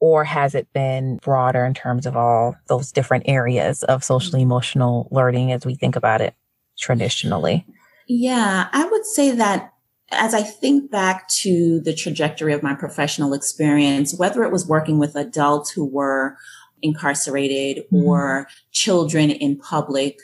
[0.03, 5.07] Or has it been broader in terms of all those different areas of social emotional
[5.11, 6.35] learning as we think about it
[6.77, 7.65] traditionally?
[8.05, 9.71] Yeah, I would say that
[10.11, 14.99] as I think back to the trajectory of my professional experience, whether it was working
[14.99, 16.35] with adults who were
[16.81, 18.05] incarcerated mm-hmm.
[18.05, 20.19] or children in public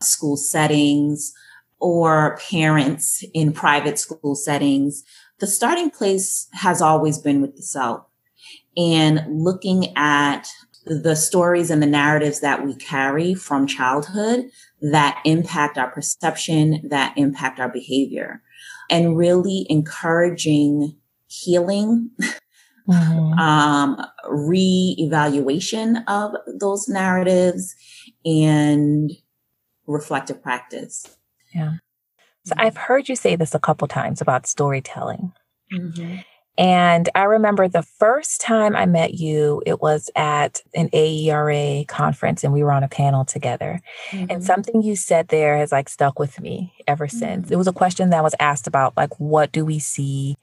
[0.00, 1.32] school settings
[1.78, 5.04] or parents in private school settings,
[5.38, 8.04] the starting place has always been with the self
[8.76, 10.48] and looking at
[10.84, 17.16] the stories and the narratives that we carry from childhood that impact our perception, that
[17.16, 18.42] impact our behavior,
[18.90, 20.96] and really encouraging
[21.28, 22.10] healing,
[22.88, 23.38] mm-hmm.
[23.38, 27.74] um, re-evaluation of those narratives
[28.24, 29.12] and
[29.86, 31.06] reflective practice.
[31.54, 31.74] Yeah.
[32.44, 35.32] So I've heard you say this a couple times about storytelling.
[35.72, 36.16] Mm-hmm.
[36.58, 42.44] And I remember the first time I met you, it was at an AERA conference
[42.44, 43.80] and we were on a panel together.
[44.10, 44.26] Mm-hmm.
[44.28, 47.46] And something you said there has like stuck with me ever since.
[47.46, 47.54] Mm-hmm.
[47.54, 50.36] It was a question that was asked about like, what do we see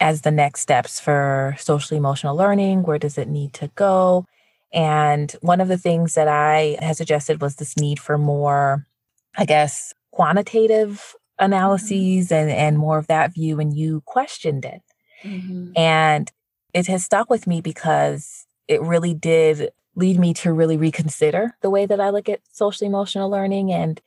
[0.00, 2.82] as the next steps for social emotional learning?
[2.82, 4.26] Where does it need to go?
[4.74, 8.86] And one of the things that I had suggested was this need for more,
[9.38, 11.44] I guess, quantitative mm-hmm.
[11.46, 13.60] analyses and, and more of that view.
[13.60, 14.82] And you questioned it.
[15.24, 15.72] Mm-hmm.
[15.76, 16.30] And
[16.72, 21.70] it has stuck with me because it really did lead me to really reconsider the
[21.70, 24.00] way that I look at social emotional learning and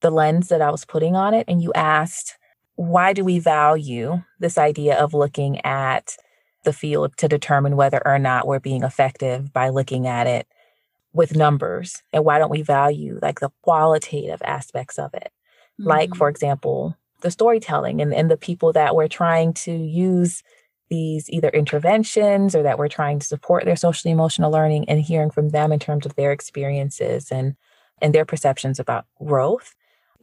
[0.00, 1.46] the lens that I was putting on it.
[1.48, 2.36] And you asked,
[2.76, 6.16] why do we value this idea of looking at
[6.64, 10.46] the field to determine whether or not we're being effective by looking at it
[11.12, 12.02] with numbers?
[12.12, 15.32] And why don't we value like the qualitative aspects of it?
[15.80, 15.88] Mm-hmm.
[15.88, 20.42] Like, for example, the storytelling and, and the people that we're trying to use
[20.90, 25.30] these either interventions or that we're trying to support their social emotional learning and hearing
[25.30, 27.56] from them in terms of their experiences and
[28.02, 29.74] and their perceptions about growth.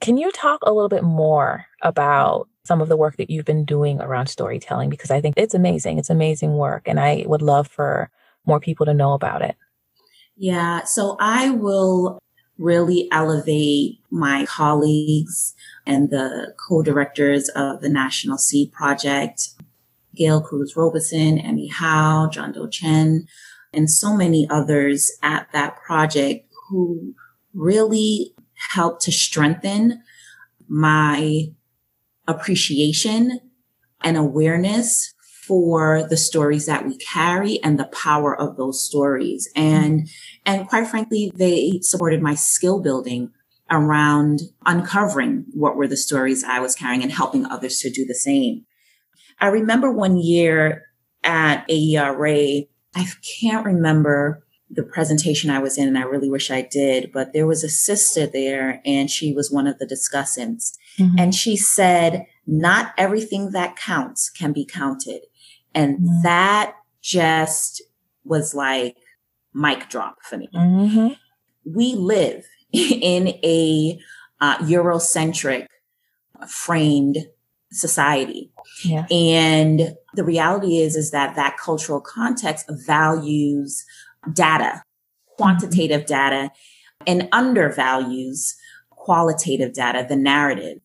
[0.02, 3.66] Can you talk a little bit more about some of the work that you've been
[3.66, 5.98] doing around storytelling because I think it's amazing.
[5.98, 8.12] It's amazing work and I would love for
[8.46, 9.56] more people to know about it.
[10.36, 12.20] Yeah, so I will
[12.58, 19.50] really elevate my colleagues and the co-directors of the National Seed Project
[20.18, 23.28] Gail Cruise-Roberson, Emmy Howe, Jondou Chen,
[23.74, 27.14] and so many others at that project who
[27.54, 28.34] really
[28.74, 30.02] helped to strengthen
[30.68, 31.46] my
[32.28, 33.40] appreciation
[34.02, 35.14] and awareness
[35.48, 39.50] for the stories that we carry and the power of those stories.
[39.56, 40.10] And,
[40.46, 43.32] and quite frankly, they supported my skill building
[43.72, 48.16] around uncovering what were the stories I was carrying and helping others to do the
[48.16, 48.66] same.
[49.40, 50.84] I remember one year
[51.24, 53.06] at AERA, I
[53.42, 57.48] can't remember the presentation I was in, and I really wish I did, but there
[57.48, 60.78] was a sister there and she was one of the discussants.
[60.98, 61.16] Mm-hmm.
[61.18, 65.22] And she said, not everything that counts can be counted.
[65.74, 66.22] And mm-hmm.
[66.24, 67.82] that just
[68.26, 68.98] was like
[69.54, 70.50] mic drop for me.
[70.54, 71.14] Mm-hmm.
[71.66, 74.00] We live in a
[74.42, 75.68] uh, Eurocentric
[76.48, 77.18] framed
[77.72, 78.52] society.
[78.84, 79.06] Yeah.
[79.12, 83.86] And the reality is, is that that cultural context values
[84.34, 84.84] data,
[85.38, 86.08] quantitative mm-hmm.
[86.08, 86.52] data,
[87.06, 88.56] and undervalues
[88.92, 90.80] qualitative data, the narrative.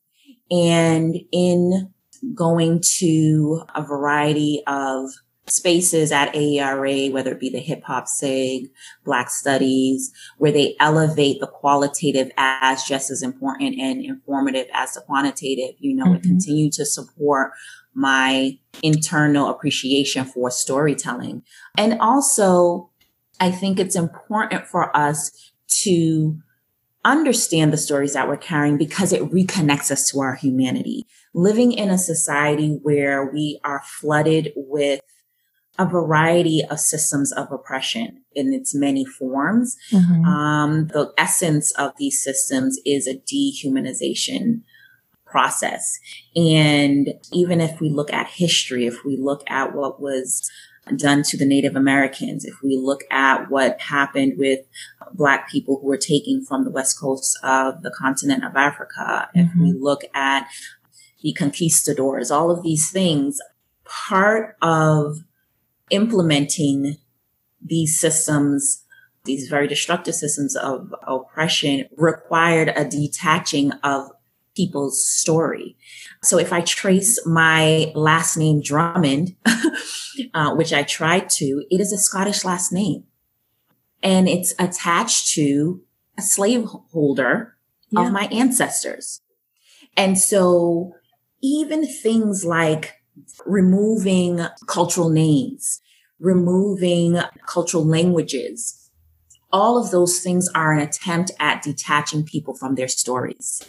[0.50, 1.92] And in
[2.34, 5.10] going to a variety of
[5.46, 8.70] spaces at AERA, whether it be the hip hop SIG,
[9.04, 15.00] Black Studies, where they elevate the qualitative as just as important and informative as the
[15.00, 16.14] quantitative, you know, mm-hmm.
[16.14, 17.52] and continue to support
[17.94, 21.42] my internal appreciation for storytelling.
[21.76, 22.90] And also,
[23.40, 25.52] I think it's important for us
[25.82, 26.38] to
[27.04, 31.04] understand the stories that we're carrying because it reconnects us to our humanity.
[31.34, 35.00] Living in a society where we are flooded with
[35.78, 39.76] a variety of systems of oppression in its many forms.
[39.90, 40.24] Mm-hmm.
[40.24, 44.62] Um, the essence of these systems is a dehumanization
[45.24, 45.98] process.
[46.36, 50.50] And even if we look at history, if we look at what was
[50.96, 54.60] done to the Native Americans, if we look at what happened with
[55.14, 59.40] Black people who were taken from the west coast of the continent of Africa, mm-hmm.
[59.40, 59.82] if we mm-hmm.
[59.82, 60.46] look at
[61.22, 63.40] the conquistadors, all of these things,
[63.84, 65.18] part of
[65.90, 66.96] implementing
[67.60, 68.84] these systems,
[69.24, 74.10] these very destructive systems of oppression required a detaching of
[74.54, 75.76] people's story.
[76.22, 79.36] So if I trace my last name Drummond,
[80.34, 83.04] uh, which I tried to, it is a Scottish last name
[84.02, 85.82] and it's attached to
[86.18, 87.56] a slaveholder
[87.90, 88.06] yeah.
[88.06, 89.20] of my ancestors.
[89.96, 90.94] And so
[91.42, 93.01] even things like
[93.46, 95.80] removing cultural names,
[96.18, 98.90] removing cultural languages,
[99.52, 103.62] all of those things are an attempt at detaching people from their stories.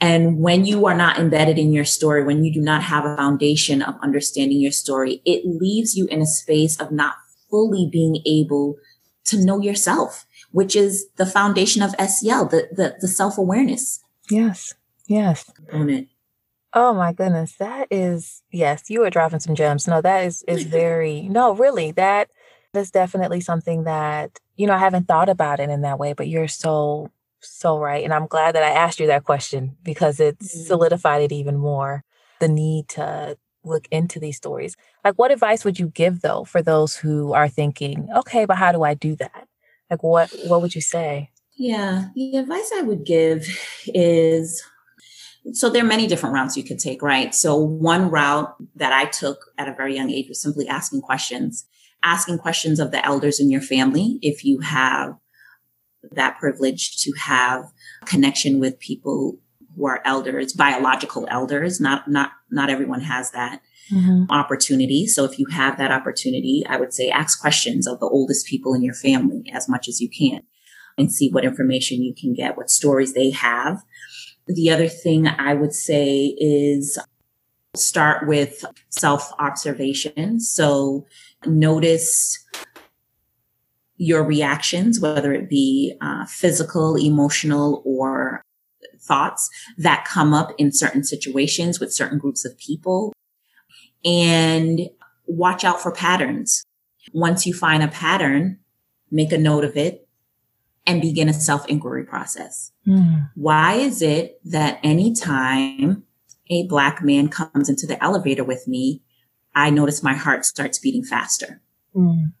[0.00, 3.16] And when you are not embedded in your story, when you do not have a
[3.16, 7.14] foundation of understanding your story, it leaves you in a space of not
[7.50, 8.76] fully being able
[9.24, 14.00] to know yourself, which is the foundation of SEL, the, the, the self awareness.
[14.30, 14.74] Yes.
[15.06, 15.50] Yes.
[15.54, 16.08] Component.
[16.72, 17.56] Oh my goodness.
[17.56, 19.88] That is, yes, you are dropping some gems.
[19.88, 22.30] No, that is, is very, no, really, that
[22.74, 26.28] is definitely something that, you know, I haven't thought about it in that way, but
[26.28, 27.10] you're so
[27.42, 28.04] so right.
[28.04, 30.66] And I'm glad that I asked you that question because it mm-hmm.
[30.66, 32.04] solidified it even more
[32.38, 34.76] the need to look into these stories.
[35.04, 38.72] Like, what advice would you give though for those who are thinking, okay, but how
[38.72, 39.48] do I do that?
[39.90, 41.30] Like, what what would you say?
[41.56, 43.46] Yeah, the advice I would give
[43.86, 44.62] is
[45.52, 47.34] so there are many different routes you could take, right?
[47.34, 51.66] So one route that I took at a very young age was simply asking questions,
[52.02, 54.18] asking questions of the elders in your family.
[54.22, 55.16] If you have
[56.12, 57.64] that privilege to have
[58.06, 59.38] connection with people
[59.76, 61.80] who are elders, biological elders.
[61.80, 63.60] Not not not everyone has that
[63.90, 64.30] mm-hmm.
[64.30, 65.06] opportunity.
[65.06, 68.74] So if you have that opportunity, I would say ask questions of the oldest people
[68.74, 70.42] in your family as much as you can
[70.98, 73.82] and see what information you can get, what stories they have.
[74.46, 76.98] The other thing I would say is
[77.74, 80.40] start with self observation.
[80.40, 81.06] So
[81.46, 82.44] notice
[83.96, 88.42] your reactions, whether it be uh, physical, emotional, or
[88.98, 89.48] thoughts
[89.78, 93.12] that come up in certain situations with certain groups of people.
[94.04, 94.88] And
[95.26, 96.64] watch out for patterns.
[97.12, 98.58] Once you find a pattern,
[99.10, 100.08] make a note of it
[100.86, 102.72] and begin a self inquiry process.
[102.86, 103.30] Mm.
[103.34, 106.04] Why is it that anytime
[106.48, 109.02] a black man comes into the elevator with me,
[109.54, 111.60] I notice my heart starts beating faster?
[111.94, 112.32] Mm.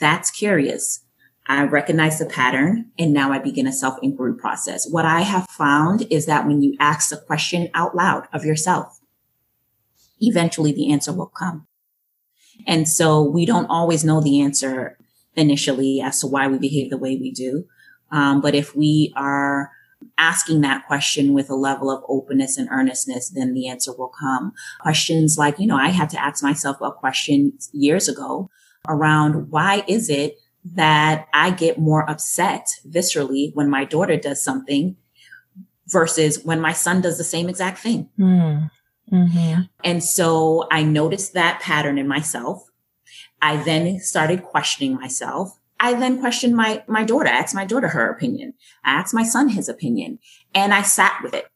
[0.00, 1.02] That's curious.
[1.48, 4.88] I recognize the pattern and now I begin a self inquiry process.
[4.88, 9.00] What I have found is that when you ask the question out loud of yourself,
[10.20, 11.66] eventually the answer will come.
[12.66, 14.98] And so we don't always know the answer
[15.36, 17.64] initially as to why we behave the way we do.
[18.10, 19.70] Um, but if we are
[20.18, 24.52] asking that question with a level of openness and earnestness, then the answer will come.
[24.80, 28.50] Questions like, you know, I had to ask myself a question years ago
[28.88, 30.38] around why is it
[30.74, 34.96] that I get more upset viscerally when my daughter does something
[35.88, 38.08] versus when my son does the same exact thing.
[38.18, 38.70] Mm.
[39.12, 39.60] Mm-hmm.
[39.84, 42.68] And so I noticed that pattern in myself.
[43.40, 45.58] I then started questioning myself.
[45.78, 48.54] I then questioned my, my daughter, I asked my daughter her opinion.
[48.84, 50.18] I asked my son his opinion
[50.54, 51.46] and I sat with it.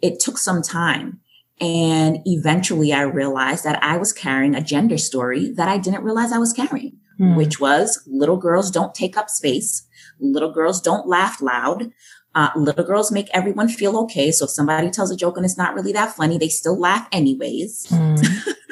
[0.00, 1.20] It took some time.
[1.60, 6.32] And eventually I realized that I was carrying a gender story that I didn't realize
[6.32, 7.36] I was carrying, mm.
[7.36, 9.86] which was little girls don't take up space.
[10.18, 11.92] Little girls don't laugh loud.
[12.34, 14.32] Uh, little girls make everyone feel okay.
[14.32, 17.08] So if somebody tells a joke and it's not really that funny, they still laugh
[17.12, 17.92] anyways.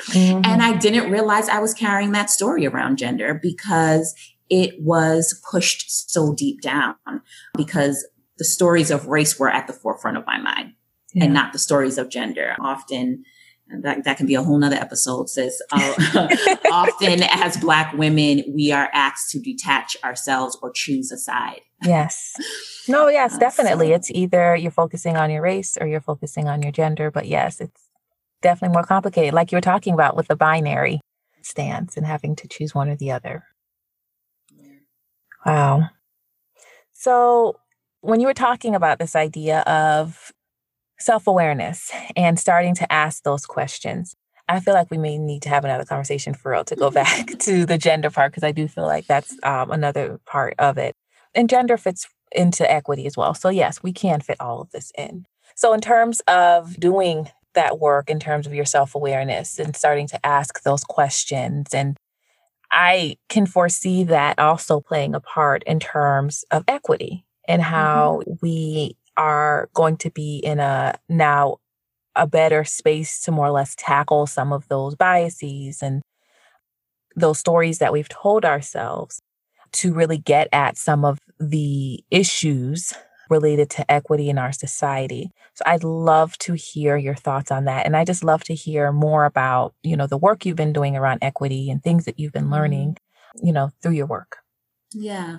[0.01, 0.33] Mm.
[0.33, 0.41] mm-hmm.
[0.45, 4.15] and I didn't realize I was carrying that story around gender because
[4.49, 6.97] it was pushed so deep down
[7.55, 10.73] because the stories of race were at the forefront of my mind
[11.13, 11.25] yeah.
[11.25, 12.57] and not the stories of gender.
[12.61, 13.25] Often,
[13.83, 15.63] that, that can be a whole nother episode, sis.
[15.71, 15.95] Uh,
[16.73, 21.61] often, as Black women, we are asked to detach ourselves or choose a side.
[21.83, 22.35] Yes.
[22.89, 23.89] No, yes, uh, definitely.
[23.89, 27.11] So, it's either you're focusing on your race or you're focusing on your gender.
[27.11, 27.83] But yes, it's
[28.43, 31.01] definitely more complicated, like you were talking about with the binary
[31.43, 33.45] stance and having to choose one or the other.
[35.45, 35.89] Wow.
[36.93, 37.57] So,
[38.03, 40.33] when you were talking about this idea of
[41.01, 44.15] self awareness and starting to ask those questions.
[44.49, 47.27] I feel like we may need to have another conversation for real to go back
[47.41, 50.95] to the gender part because I do feel like that's um, another part of it.
[51.35, 53.35] And gender fits into equity as well.
[53.35, 55.27] So, yes, we can fit all of this in.
[55.55, 60.07] So, in terms of doing that work, in terms of your self awareness and starting
[60.09, 61.97] to ask those questions, and
[62.71, 68.35] I can foresee that also playing a part in terms of equity and how mm-hmm.
[68.43, 71.57] we are going to be in a now
[72.17, 76.03] a better space to more or less tackle some of those biases and
[77.17, 79.21] those stories that we've told ourselves
[79.73, 82.93] to really get at some of the issues
[83.29, 85.31] related to equity in our society.
[85.55, 88.93] So I'd love to hear your thoughts on that and I just love to hear
[88.93, 92.33] more about, you know, the work you've been doing around equity and things that you've
[92.33, 92.95] been learning,
[93.37, 93.47] mm-hmm.
[93.47, 94.39] you know, through your work.
[94.93, 95.39] Yeah.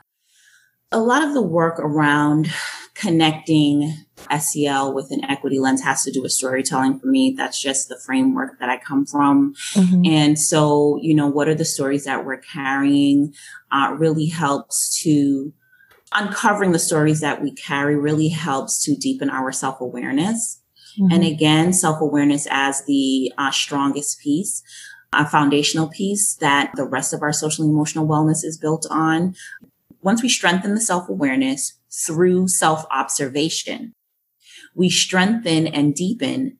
[0.91, 2.51] A lot of the work around
[2.93, 3.93] connecting
[4.39, 7.33] SEL with an equity lens has to do with storytelling for me.
[7.35, 9.55] That's just the framework that I come from.
[9.73, 10.05] Mm-hmm.
[10.05, 13.33] And so, you know, what are the stories that we're carrying
[13.71, 15.53] uh, really helps to
[16.13, 20.61] uncovering the stories that we carry really helps to deepen our self awareness.
[20.99, 21.13] Mm-hmm.
[21.13, 24.61] And again, self awareness as the uh, strongest piece,
[25.13, 29.35] a foundational piece that the rest of our social and emotional wellness is built on.
[30.01, 33.93] Once we strengthen the self awareness through self observation,
[34.75, 36.57] we strengthen and deepen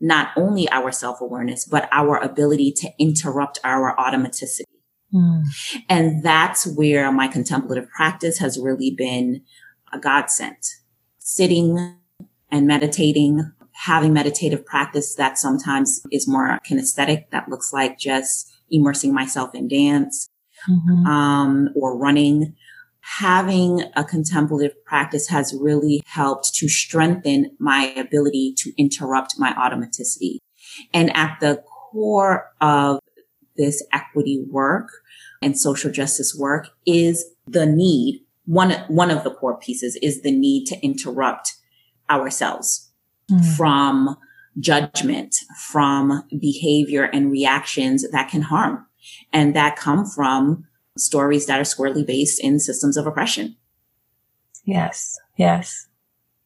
[0.00, 4.64] not only our self awareness, but our ability to interrupt our automaticity.
[5.12, 5.44] Mm.
[5.88, 9.42] And that's where my contemplative practice has really been
[9.92, 10.56] a godsend.
[11.18, 11.96] Sitting
[12.50, 19.14] and meditating, having meditative practice that sometimes is more kinesthetic, that looks like just immersing
[19.14, 20.28] myself in dance,
[20.68, 21.06] mm-hmm.
[21.06, 22.54] um, or running.
[23.18, 30.38] Having a contemplative practice has really helped to strengthen my ability to interrupt my automaticity.
[30.94, 33.00] And at the core of
[33.56, 34.88] this equity work
[35.42, 38.24] and social justice work is the need.
[38.46, 41.52] One, one of the core pieces is the need to interrupt
[42.10, 42.90] ourselves
[43.30, 43.56] mm.
[43.56, 44.16] from
[44.58, 48.86] judgment, from behavior and reactions that can harm
[49.32, 53.56] and that come from stories that are squarely based in systems of oppression.
[54.64, 55.18] Yes.
[55.36, 55.88] Yes.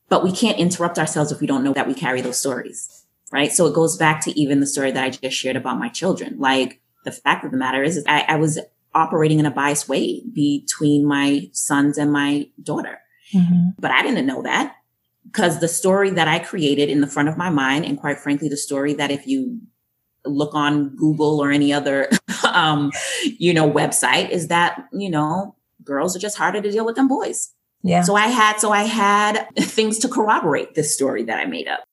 [0.09, 3.05] But we can't interrupt ourselves if we don't know that we carry those stories.
[3.31, 3.53] Right.
[3.53, 6.39] So it goes back to even the story that I just shared about my children.
[6.39, 8.59] Like the fact of the matter is, is I, I was
[8.95, 13.01] operating in a biased way between my sons and my daughter.
[13.35, 13.71] Mm-hmm.
[13.79, 14.77] But I didn't know that
[15.27, 18.49] because the story that I created in the front of my mind, and quite frankly,
[18.49, 19.61] the story that if you
[20.25, 22.09] look on Google or any other,
[22.53, 22.91] um,
[23.39, 25.55] you know, website is that, you know,
[25.85, 27.53] girls are just harder to deal with than boys.
[27.83, 28.03] Yeah.
[28.03, 31.85] So I had, so I had things to corroborate this story that I made up.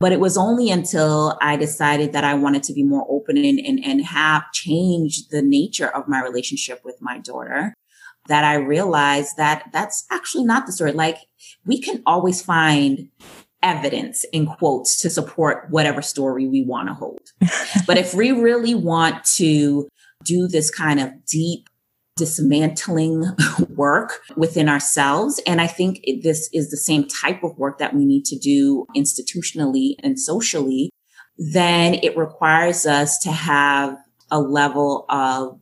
[0.00, 3.60] But it was only until I decided that I wanted to be more open and,
[3.60, 7.74] and, and have changed the nature of my relationship with my daughter
[8.28, 10.92] that I realized that that's actually not the story.
[10.92, 11.18] Like
[11.64, 13.08] we can always find
[13.62, 17.32] evidence in quotes to support whatever story we want to hold.
[17.86, 19.88] but if we really want to
[20.24, 21.68] do this kind of deep
[22.16, 23.24] dismantling
[23.70, 25.40] work within ourselves.
[25.46, 28.86] And I think this is the same type of work that we need to do
[28.96, 30.90] institutionally and socially.
[31.38, 33.96] Then it requires us to have
[34.30, 35.58] a level of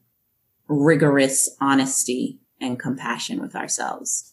[0.69, 4.30] rigorous honesty and compassion with ourselves.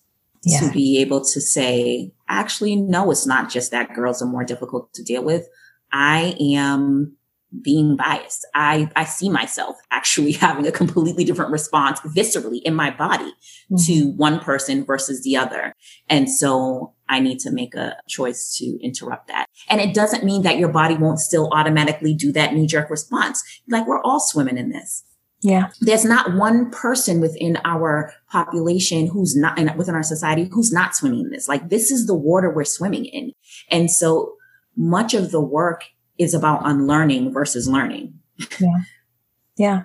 [0.48, 0.62] Yeah.
[0.62, 4.94] To be able to say, actually, no, it's not just that girls are more difficult
[4.94, 5.48] to deal with.
[5.92, 7.18] I am
[7.62, 8.46] being biased.
[8.54, 13.32] I, I see myself actually having a completely different response viscerally in my body
[13.72, 13.78] mm-hmm.
[13.86, 15.74] to one person versus the other.
[16.10, 19.48] And so I need to make a choice to interrupt that.
[19.70, 23.44] And it doesn't mean that your body won't still automatically do that knee jerk response.
[23.68, 25.04] Like we're all swimming in this.
[25.42, 25.70] Yeah.
[25.82, 30.96] There's not one person within our population who's not in, within our society who's not
[30.96, 31.48] swimming in this.
[31.48, 33.34] Like this is the water we're swimming in.
[33.70, 34.34] And so
[34.76, 35.84] much of the work
[36.18, 38.14] is about unlearning versus learning.
[38.60, 38.82] Yeah.
[39.58, 39.84] Yeah.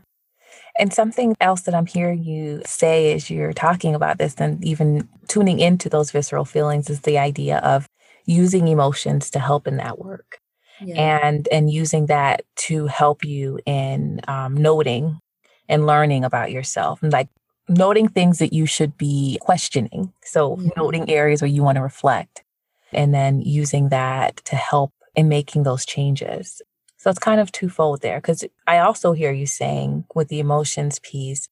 [0.78, 5.08] And something else that I'm hearing you say as you're talking about this and even
[5.28, 7.86] tuning into those visceral feelings is the idea of
[8.24, 10.38] using emotions to help in that work.
[10.80, 11.20] Yeah.
[11.24, 15.20] And and using that to help you in um, noting
[15.72, 17.28] and learning about yourself and like
[17.66, 20.12] noting things that you should be questioning.
[20.22, 20.68] So mm-hmm.
[20.76, 22.44] noting areas where you want to reflect
[22.92, 26.60] and then using that to help in making those changes.
[26.98, 30.98] So it's kind of twofold there because I also hear you saying with the emotions
[30.98, 31.48] piece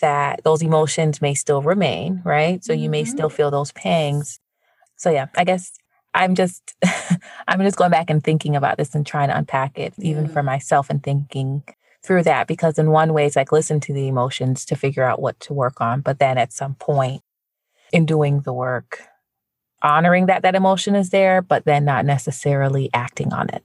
[0.00, 2.62] that those emotions may still remain, right?
[2.64, 2.82] So mm-hmm.
[2.82, 3.10] you may mm-hmm.
[3.10, 4.38] still feel those pangs.
[4.94, 5.72] So yeah, I guess
[6.14, 6.76] I'm just
[7.48, 10.42] I'm just going back and thinking about this and trying to unpack it even for
[10.42, 11.64] myself and thinking
[12.06, 15.20] through that because in one way it's like listen to the emotions to figure out
[15.20, 17.22] what to work on, but then at some point
[17.92, 19.02] in doing the work,
[19.82, 23.64] honoring that that emotion is there, but then not necessarily acting on it.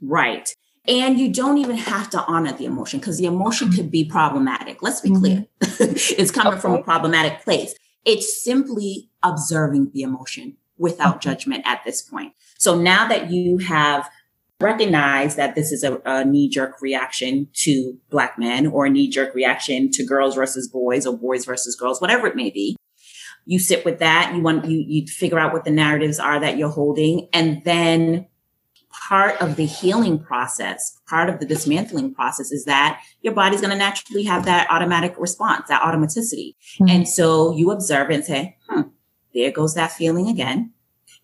[0.00, 0.54] Right.
[0.86, 4.82] And you don't even have to honor the emotion because the emotion could be problematic.
[4.82, 5.20] Let's be mm-hmm.
[5.20, 5.46] clear.
[5.60, 6.60] it's coming okay.
[6.60, 7.74] from a problematic place.
[8.04, 12.32] It's simply observing the emotion without judgment at this point.
[12.58, 14.08] So now that you have
[14.60, 19.08] recognized that this is a, a knee jerk reaction to black men or a knee
[19.08, 22.76] jerk reaction to girls versus boys or boys versus girls, whatever it may be,
[23.46, 24.32] you sit with that.
[24.34, 27.28] You want, you, you figure out what the narratives are that you're holding.
[27.32, 28.26] And then
[29.08, 33.72] part of the healing process, part of the dismantling process is that your body's going
[33.72, 36.54] to naturally have that automatic response, that automaticity.
[36.78, 36.88] Mm-hmm.
[36.88, 38.82] And so you observe and say, hmm,
[39.34, 40.72] there goes that feeling again.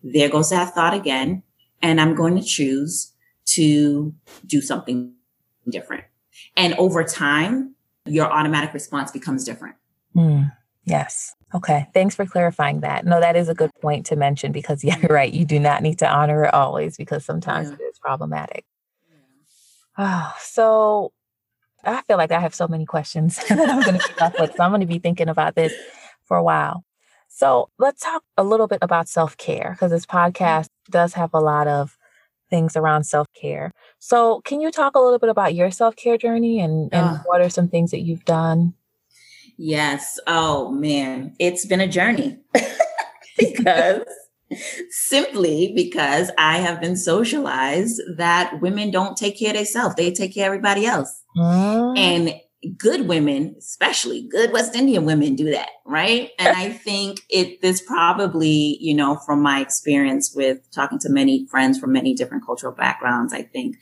[0.03, 1.43] There goes that thought again.
[1.81, 3.13] And I'm going to choose
[3.47, 4.13] to
[4.45, 5.13] do something
[5.69, 6.03] different.
[6.55, 7.75] And over time,
[8.05, 9.75] your automatic response becomes different.
[10.15, 10.51] Mm.
[10.85, 11.35] Yes.
[11.53, 11.87] Okay.
[11.93, 13.05] Thanks for clarifying that.
[13.05, 15.33] No, that is a good point to mention because, yeah, you're right.
[15.33, 17.75] You do not need to honor it always because sometimes yeah.
[17.75, 18.65] it is problematic.
[19.97, 21.11] Oh, so
[21.83, 24.55] I feel like I have so many questions that I'm going to be left with.
[24.55, 25.73] So I'm going to be thinking about this
[26.25, 26.83] for a while.
[27.29, 31.39] So let's talk a little bit about self care because this podcast does have a
[31.39, 31.96] lot of
[32.49, 33.71] things around self care.
[33.99, 37.41] So can you talk a little bit about your self care journey and, and what
[37.41, 38.73] are some things that you've done?
[39.57, 40.19] Yes.
[40.27, 42.39] Oh man, it's been a journey
[43.37, 44.03] because
[44.89, 49.95] simply because I have been socialized that women don't take care of themselves.
[49.95, 51.23] They take care of everybody else.
[51.35, 51.97] Mm.
[51.97, 52.41] And
[52.77, 56.31] good women, especially good West Indian women do that, right?
[56.39, 61.47] And I think it this probably, you know, from my experience with talking to many
[61.49, 63.75] friends from many different cultural backgrounds, I think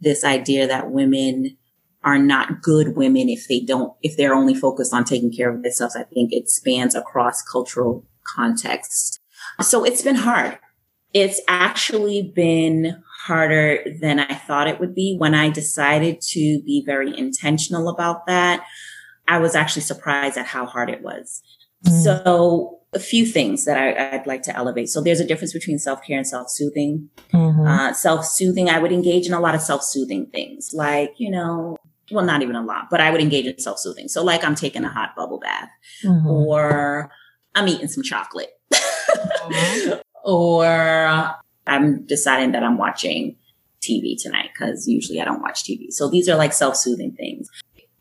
[0.00, 1.56] this idea that women
[2.02, 5.62] are not good women if they don't if they're only focused on taking care of
[5.62, 5.96] themselves.
[5.96, 9.18] I think it spans across cultural contexts.
[9.60, 10.58] So it's been hard.
[11.12, 15.16] It's actually been harder than I thought it would be.
[15.18, 18.64] When I decided to be very intentional about that,
[19.28, 21.42] I was actually surprised at how hard it was.
[21.86, 22.02] Mm.
[22.02, 24.88] So a few things that I, would like to elevate.
[24.88, 27.08] So there's a difference between self-care and self-soothing.
[27.32, 27.66] Mm-hmm.
[27.66, 31.76] Uh, self-soothing, I would engage in a lot of self-soothing things like, you know,
[32.10, 34.08] well, not even a lot, but I would engage in self-soothing.
[34.08, 35.68] So like I'm taking a hot bubble bath
[36.04, 36.26] mm-hmm.
[36.26, 37.12] or
[37.54, 40.00] I'm eating some chocolate mm-hmm.
[40.24, 41.34] or
[41.70, 43.36] I'm deciding that I'm watching
[43.80, 45.90] TV tonight because usually I don't watch TV.
[45.90, 47.48] So these are like self-soothing things.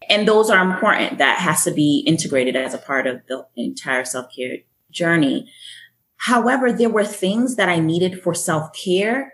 [0.09, 1.19] And those are important.
[1.19, 4.57] That has to be integrated as a part of the entire self-care
[4.91, 5.49] journey.
[6.17, 9.33] However, there were things that I needed for self-care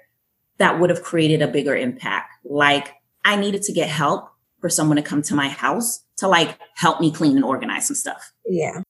[0.58, 2.30] that would have created a bigger impact.
[2.44, 4.30] Like I needed to get help
[4.60, 7.96] for someone to come to my house to like help me clean and organize some
[7.96, 8.34] stuff.
[8.46, 8.82] Yeah.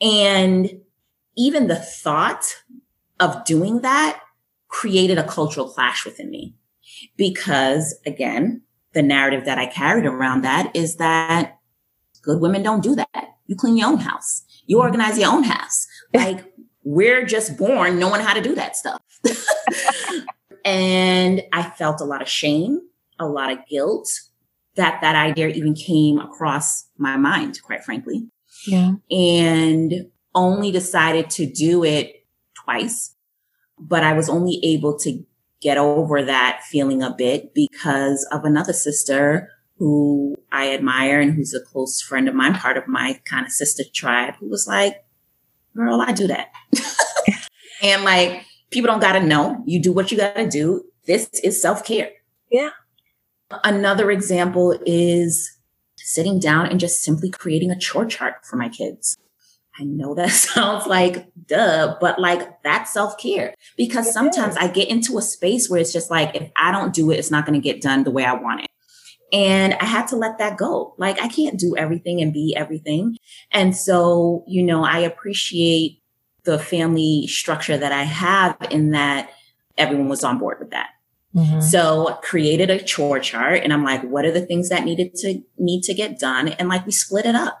[0.00, 0.80] And
[1.36, 2.44] even the thought
[3.20, 4.20] of doing that
[4.68, 6.54] created a cultural clash within me
[7.16, 8.62] because again,
[8.92, 11.58] the narrative that I carried around that is that
[12.22, 13.36] good women don't do that.
[13.46, 14.44] You clean your own house.
[14.66, 14.84] You mm-hmm.
[14.86, 15.86] organize your own house.
[16.14, 16.50] Like
[16.84, 19.02] we're just born knowing how to do that stuff.
[20.64, 22.80] and I felt a lot of shame,
[23.18, 24.08] a lot of guilt
[24.76, 28.28] that that idea even came across my mind, quite frankly.
[28.66, 28.92] Yeah.
[29.10, 32.24] And only decided to do it
[32.64, 33.14] twice
[33.80, 35.24] but I was only able to
[35.60, 41.54] get over that feeling a bit because of another sister who I admire and who's
[41.54, 45.04] a close friend of mine, part of my kind of sister tribe, who was like,
[45.76, 46.48] girl, I do that.
[47.82, 49.62] and like, people don't got to know.
[49.66, 50.84] You do what you got to do.
[51.06, 52.10] This is self care.
[52.50, 52.70] Yeah.
[53.64, 55.58] Another example is
[55.96, 59.16] sitting down and just simply creating a chore chart for my kids.
[59.78, 64.88] I know that sounds like duh, but like that's self care because sometimes I get
[64.88, 67.60] into a space where it's just like, if I don't do it, it's not going
[67.60, 68.68] to get done the way I want it.
[69.32, 70.94] And I had to let that go.
[70.96, 73.18] Like I can't do everything and be everything.
[73.50, 76.02] And so, you know, I appreciate
[76.44, 79.30] the family structure that I have in that
[79.76, 80.90] everyone was on board with that.
[81.34, 81.60] Mm-hmm.
[81.60, 85.42] So created a chore chart and I'm like, what are the things that needed to
[85.58, 86.48] need to get done?
[86.48, 87.58] And like we split it up.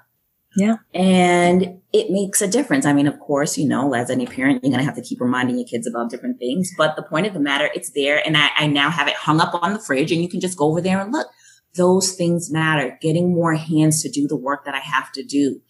[0.58, 0.78] Yeah.
[0.92, 2.84] And it makes a difference.
[2.84, 5.20] I mean, of course, you know, as any parent, you're going to have to keep
[5.20, 6.72] reminding your kids about different things.
[6.76, 8.20] But the point of the matter, it's there.
[8.26, 10.58] And I, I now have it hung up on the fridge and you can just
[10.58, 11.28] go over there and look.
[11.76, 12.98] Those things matter.
[13.00, 15.60] Getting more hands to do the work that I have to do.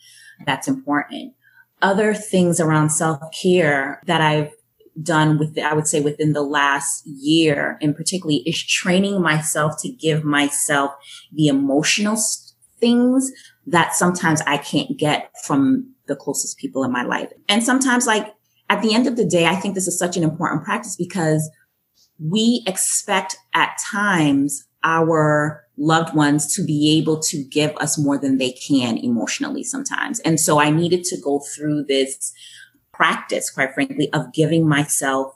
[0.47, 1.35] That's important.
[1.83, 4.53] Other things around self care that I've
[5.03, 9.91] done with, I would say within the last year in particularly is training myself to
[9.91, 10.93] give myself
[11.31, 12.17] the emotional
[12.81, 13.31] things
[13.71, 17.31] that sometimes I can't get from the closest people in my life.
[17.49, 18.35] And sometimes like
[18.71, 21.49] at the end of the day, I think this is such an important practice because
[22.19, 28.39] we expect at times our loved ones to be able to give us more than
[28.39, 30.19] they can emotionally sometimes.
[30.21, 32.33] And so I needed to go through this
[32.93, 35.35] practice, quite frankly, of giving myself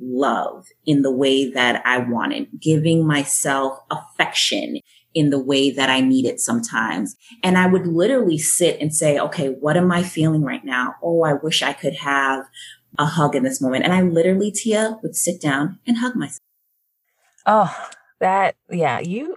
[0.00, 4.80] love in the way that I wanted, giving myself affection
[5.16, 7.16] in the way that I need it sometimes.
[7.42, 10.94] And I would literally sit and say, okay, what am I feeling right now?
[11.02, 12.44] Oh, I wish I could have
[12.98, 13.84] a hug in this moment.
[13.84, 16.40] And I literally, Tia, would sit down and hug myself.
[17.46, 17.74] Oh,
[18.20, 19.36] that, yeah, you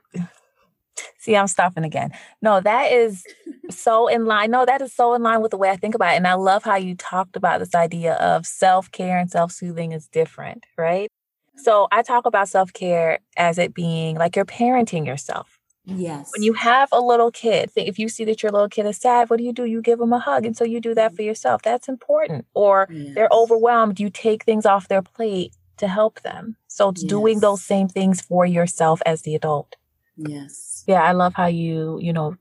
[1.18, 2.12] see, I'm stopping again.
[2.42, 3.24] No, that is
[3.70, 4.52] so in line.
[4.52, 6.18] No, that is so in line with the way I think about it.
[6.18, 9.94] And I love how you talked about this idea of self care and self soothing
[9.94, 11.08] is different, right?
[11.56, 15.59] So I talk about self care as it being like you're parenting yourself
[15.96, 16.32] Yes.
[16.34, 19.30] When you have a little kid, if you see that your little kid is sad,
[19.30, 19.66] what do you do?
[19.66, 20.46] You give them a hug.
[20.46, 21.16] And so you do that mm.
[21.16, 21.62] for yourself.
[21.62, 22.46] That's important.
[22.54, 23.16] Or yes.
[23.16, 26.58] they're overwhelmed, you take things off their plate to help them.
[26.68, 27.10] So it's yes.
[27.10, 29.76] doing those same things for yourself as the adult.
[30.16, 30.84] Yes.
[30.88, 32.36] Yeah, I love how you, you know,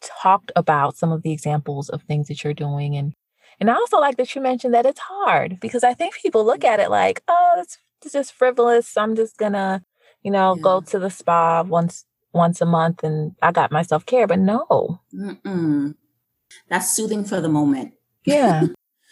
[0.00, 3.14] talked about some of the examples of things that you're doing and
[3.60, 6.64] and I also like that you mentioned that it's hard because I think people look
[6.64, 8.96] at it like, oh, it's, it's just frivolous.
[8.96, 9.84] I'm just gonna,
[10.22, 10.62] you know, yeah.
[10.62, 12.04] go to the spa once
[12.34, 14.26] once a month and I got my self care.
[14.26, 15.94] But no, Mm-mm.
[16.68, 17.94] that's soothing for the moment.
[18.24, 18.66] Yeah,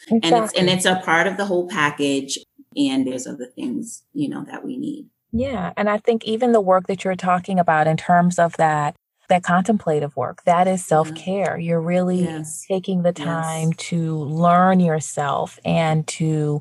[0.09, 0.21] exactly.
[0.23, 2.39] and it's and it's a part of the whole package.
[2.75, 5.09] And there's other things you know that we need.
[5.33, 8.97] Yeah, and I think even the work that you're talking about in terms of that
[9.29, 12.67] that contemplative work that is self-care you're really yes.
[12.69, 13.77] taking the time yes.
[13.79, 16.61] to learn yourself and to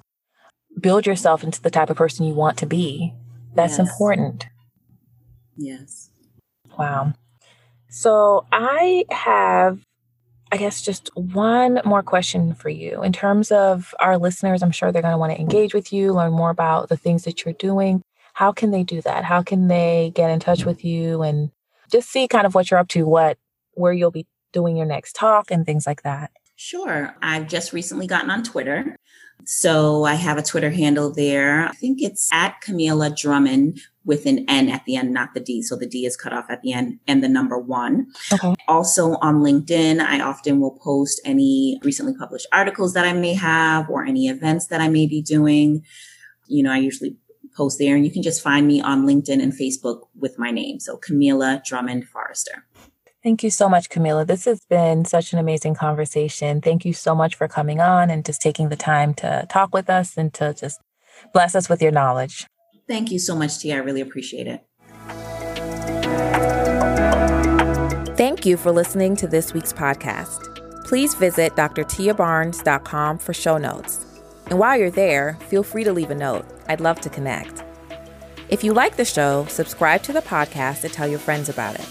[0.79, 3.13] build yourself into the type of person you want to be
[3.55, 3.89] that's yes.
[3.89, 4.47] important
[5.57, 6.10] yes
[6.77, 7.13] wow
[7.89, 9.79] so i have
[10.51, 14.91] i guess just one more question for you in terms of our listeners i'm sure
[14.91, 17.53] they're going to want to engage with you learn more about the things that you're
[17.55, 18.01] doing
[18.33, 21.51] how can they do that how can they get in touch with you and
[21.91, 23.37] just see kind of what you're up to, what
[23.73, 26.31] where you'll be doing your next talk and things like that.
[26.55, 27.15] Sure.
[27.21, 28.95] I've just recently gotten on Twitter.
[29.45, 31.67] So I have a Twitter handle there.
[31.67, 35.61] I think it's at Kamilah Drummond with an N at the end, not the D.
[35.61, 38.07] So the D is cut off at the end and the number one.
[38.33, 38.55] Okay.
[38.67, 43.89] Also on LinkedIn, I often will post any recently published articles that I may have
[43.89, 45.83] or any events that I may be doing.
[46.47, 47.17] You know, I usually
[47.55, 50.79] post there and you can just find me on LinkedIn and Facebook with my name.
[50.79, 52.65] So Kamilah Drummond Forrester.
[53.23, 54.25] Thank you so much, Kamilah.
[54.25, 56.59] This has been such an amazing conversation.
[56.59, 59.91] Thank you so much for coming on and just taking the time to talk with
[59.91, 60.81] us and to just
[61.33, 62.47] bless us with your knowledge.
[62.91, 63.75] Thank you so much, Tia.
[63.75, 64.65] I really appreciate it.
[68.17, 70.83] Thank you for listening to this week's podcast.
[70.83, 74.05] Please visit drtiabarnes.com for show notes.
[74.47, 76.45] And while you're there, feel free to leave a note.
[76.67, 77.63] I'd love to connect.
[78.49, 81.87] If you like the show, subscribe to the podcast and tell your friends about it.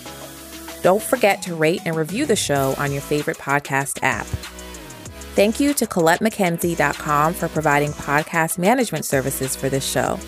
[0.83, 4.27] Don't forget to rate and review the show on your favorite podcast app.
[5.35, 10.19] Thank you to ColetteMcKenzie.com for providing podcast management services for this show.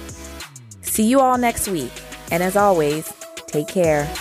[0.83, 1.93] See you all next week.
[2.31, 3.11] And as always,
[3.47, 4.13] take care.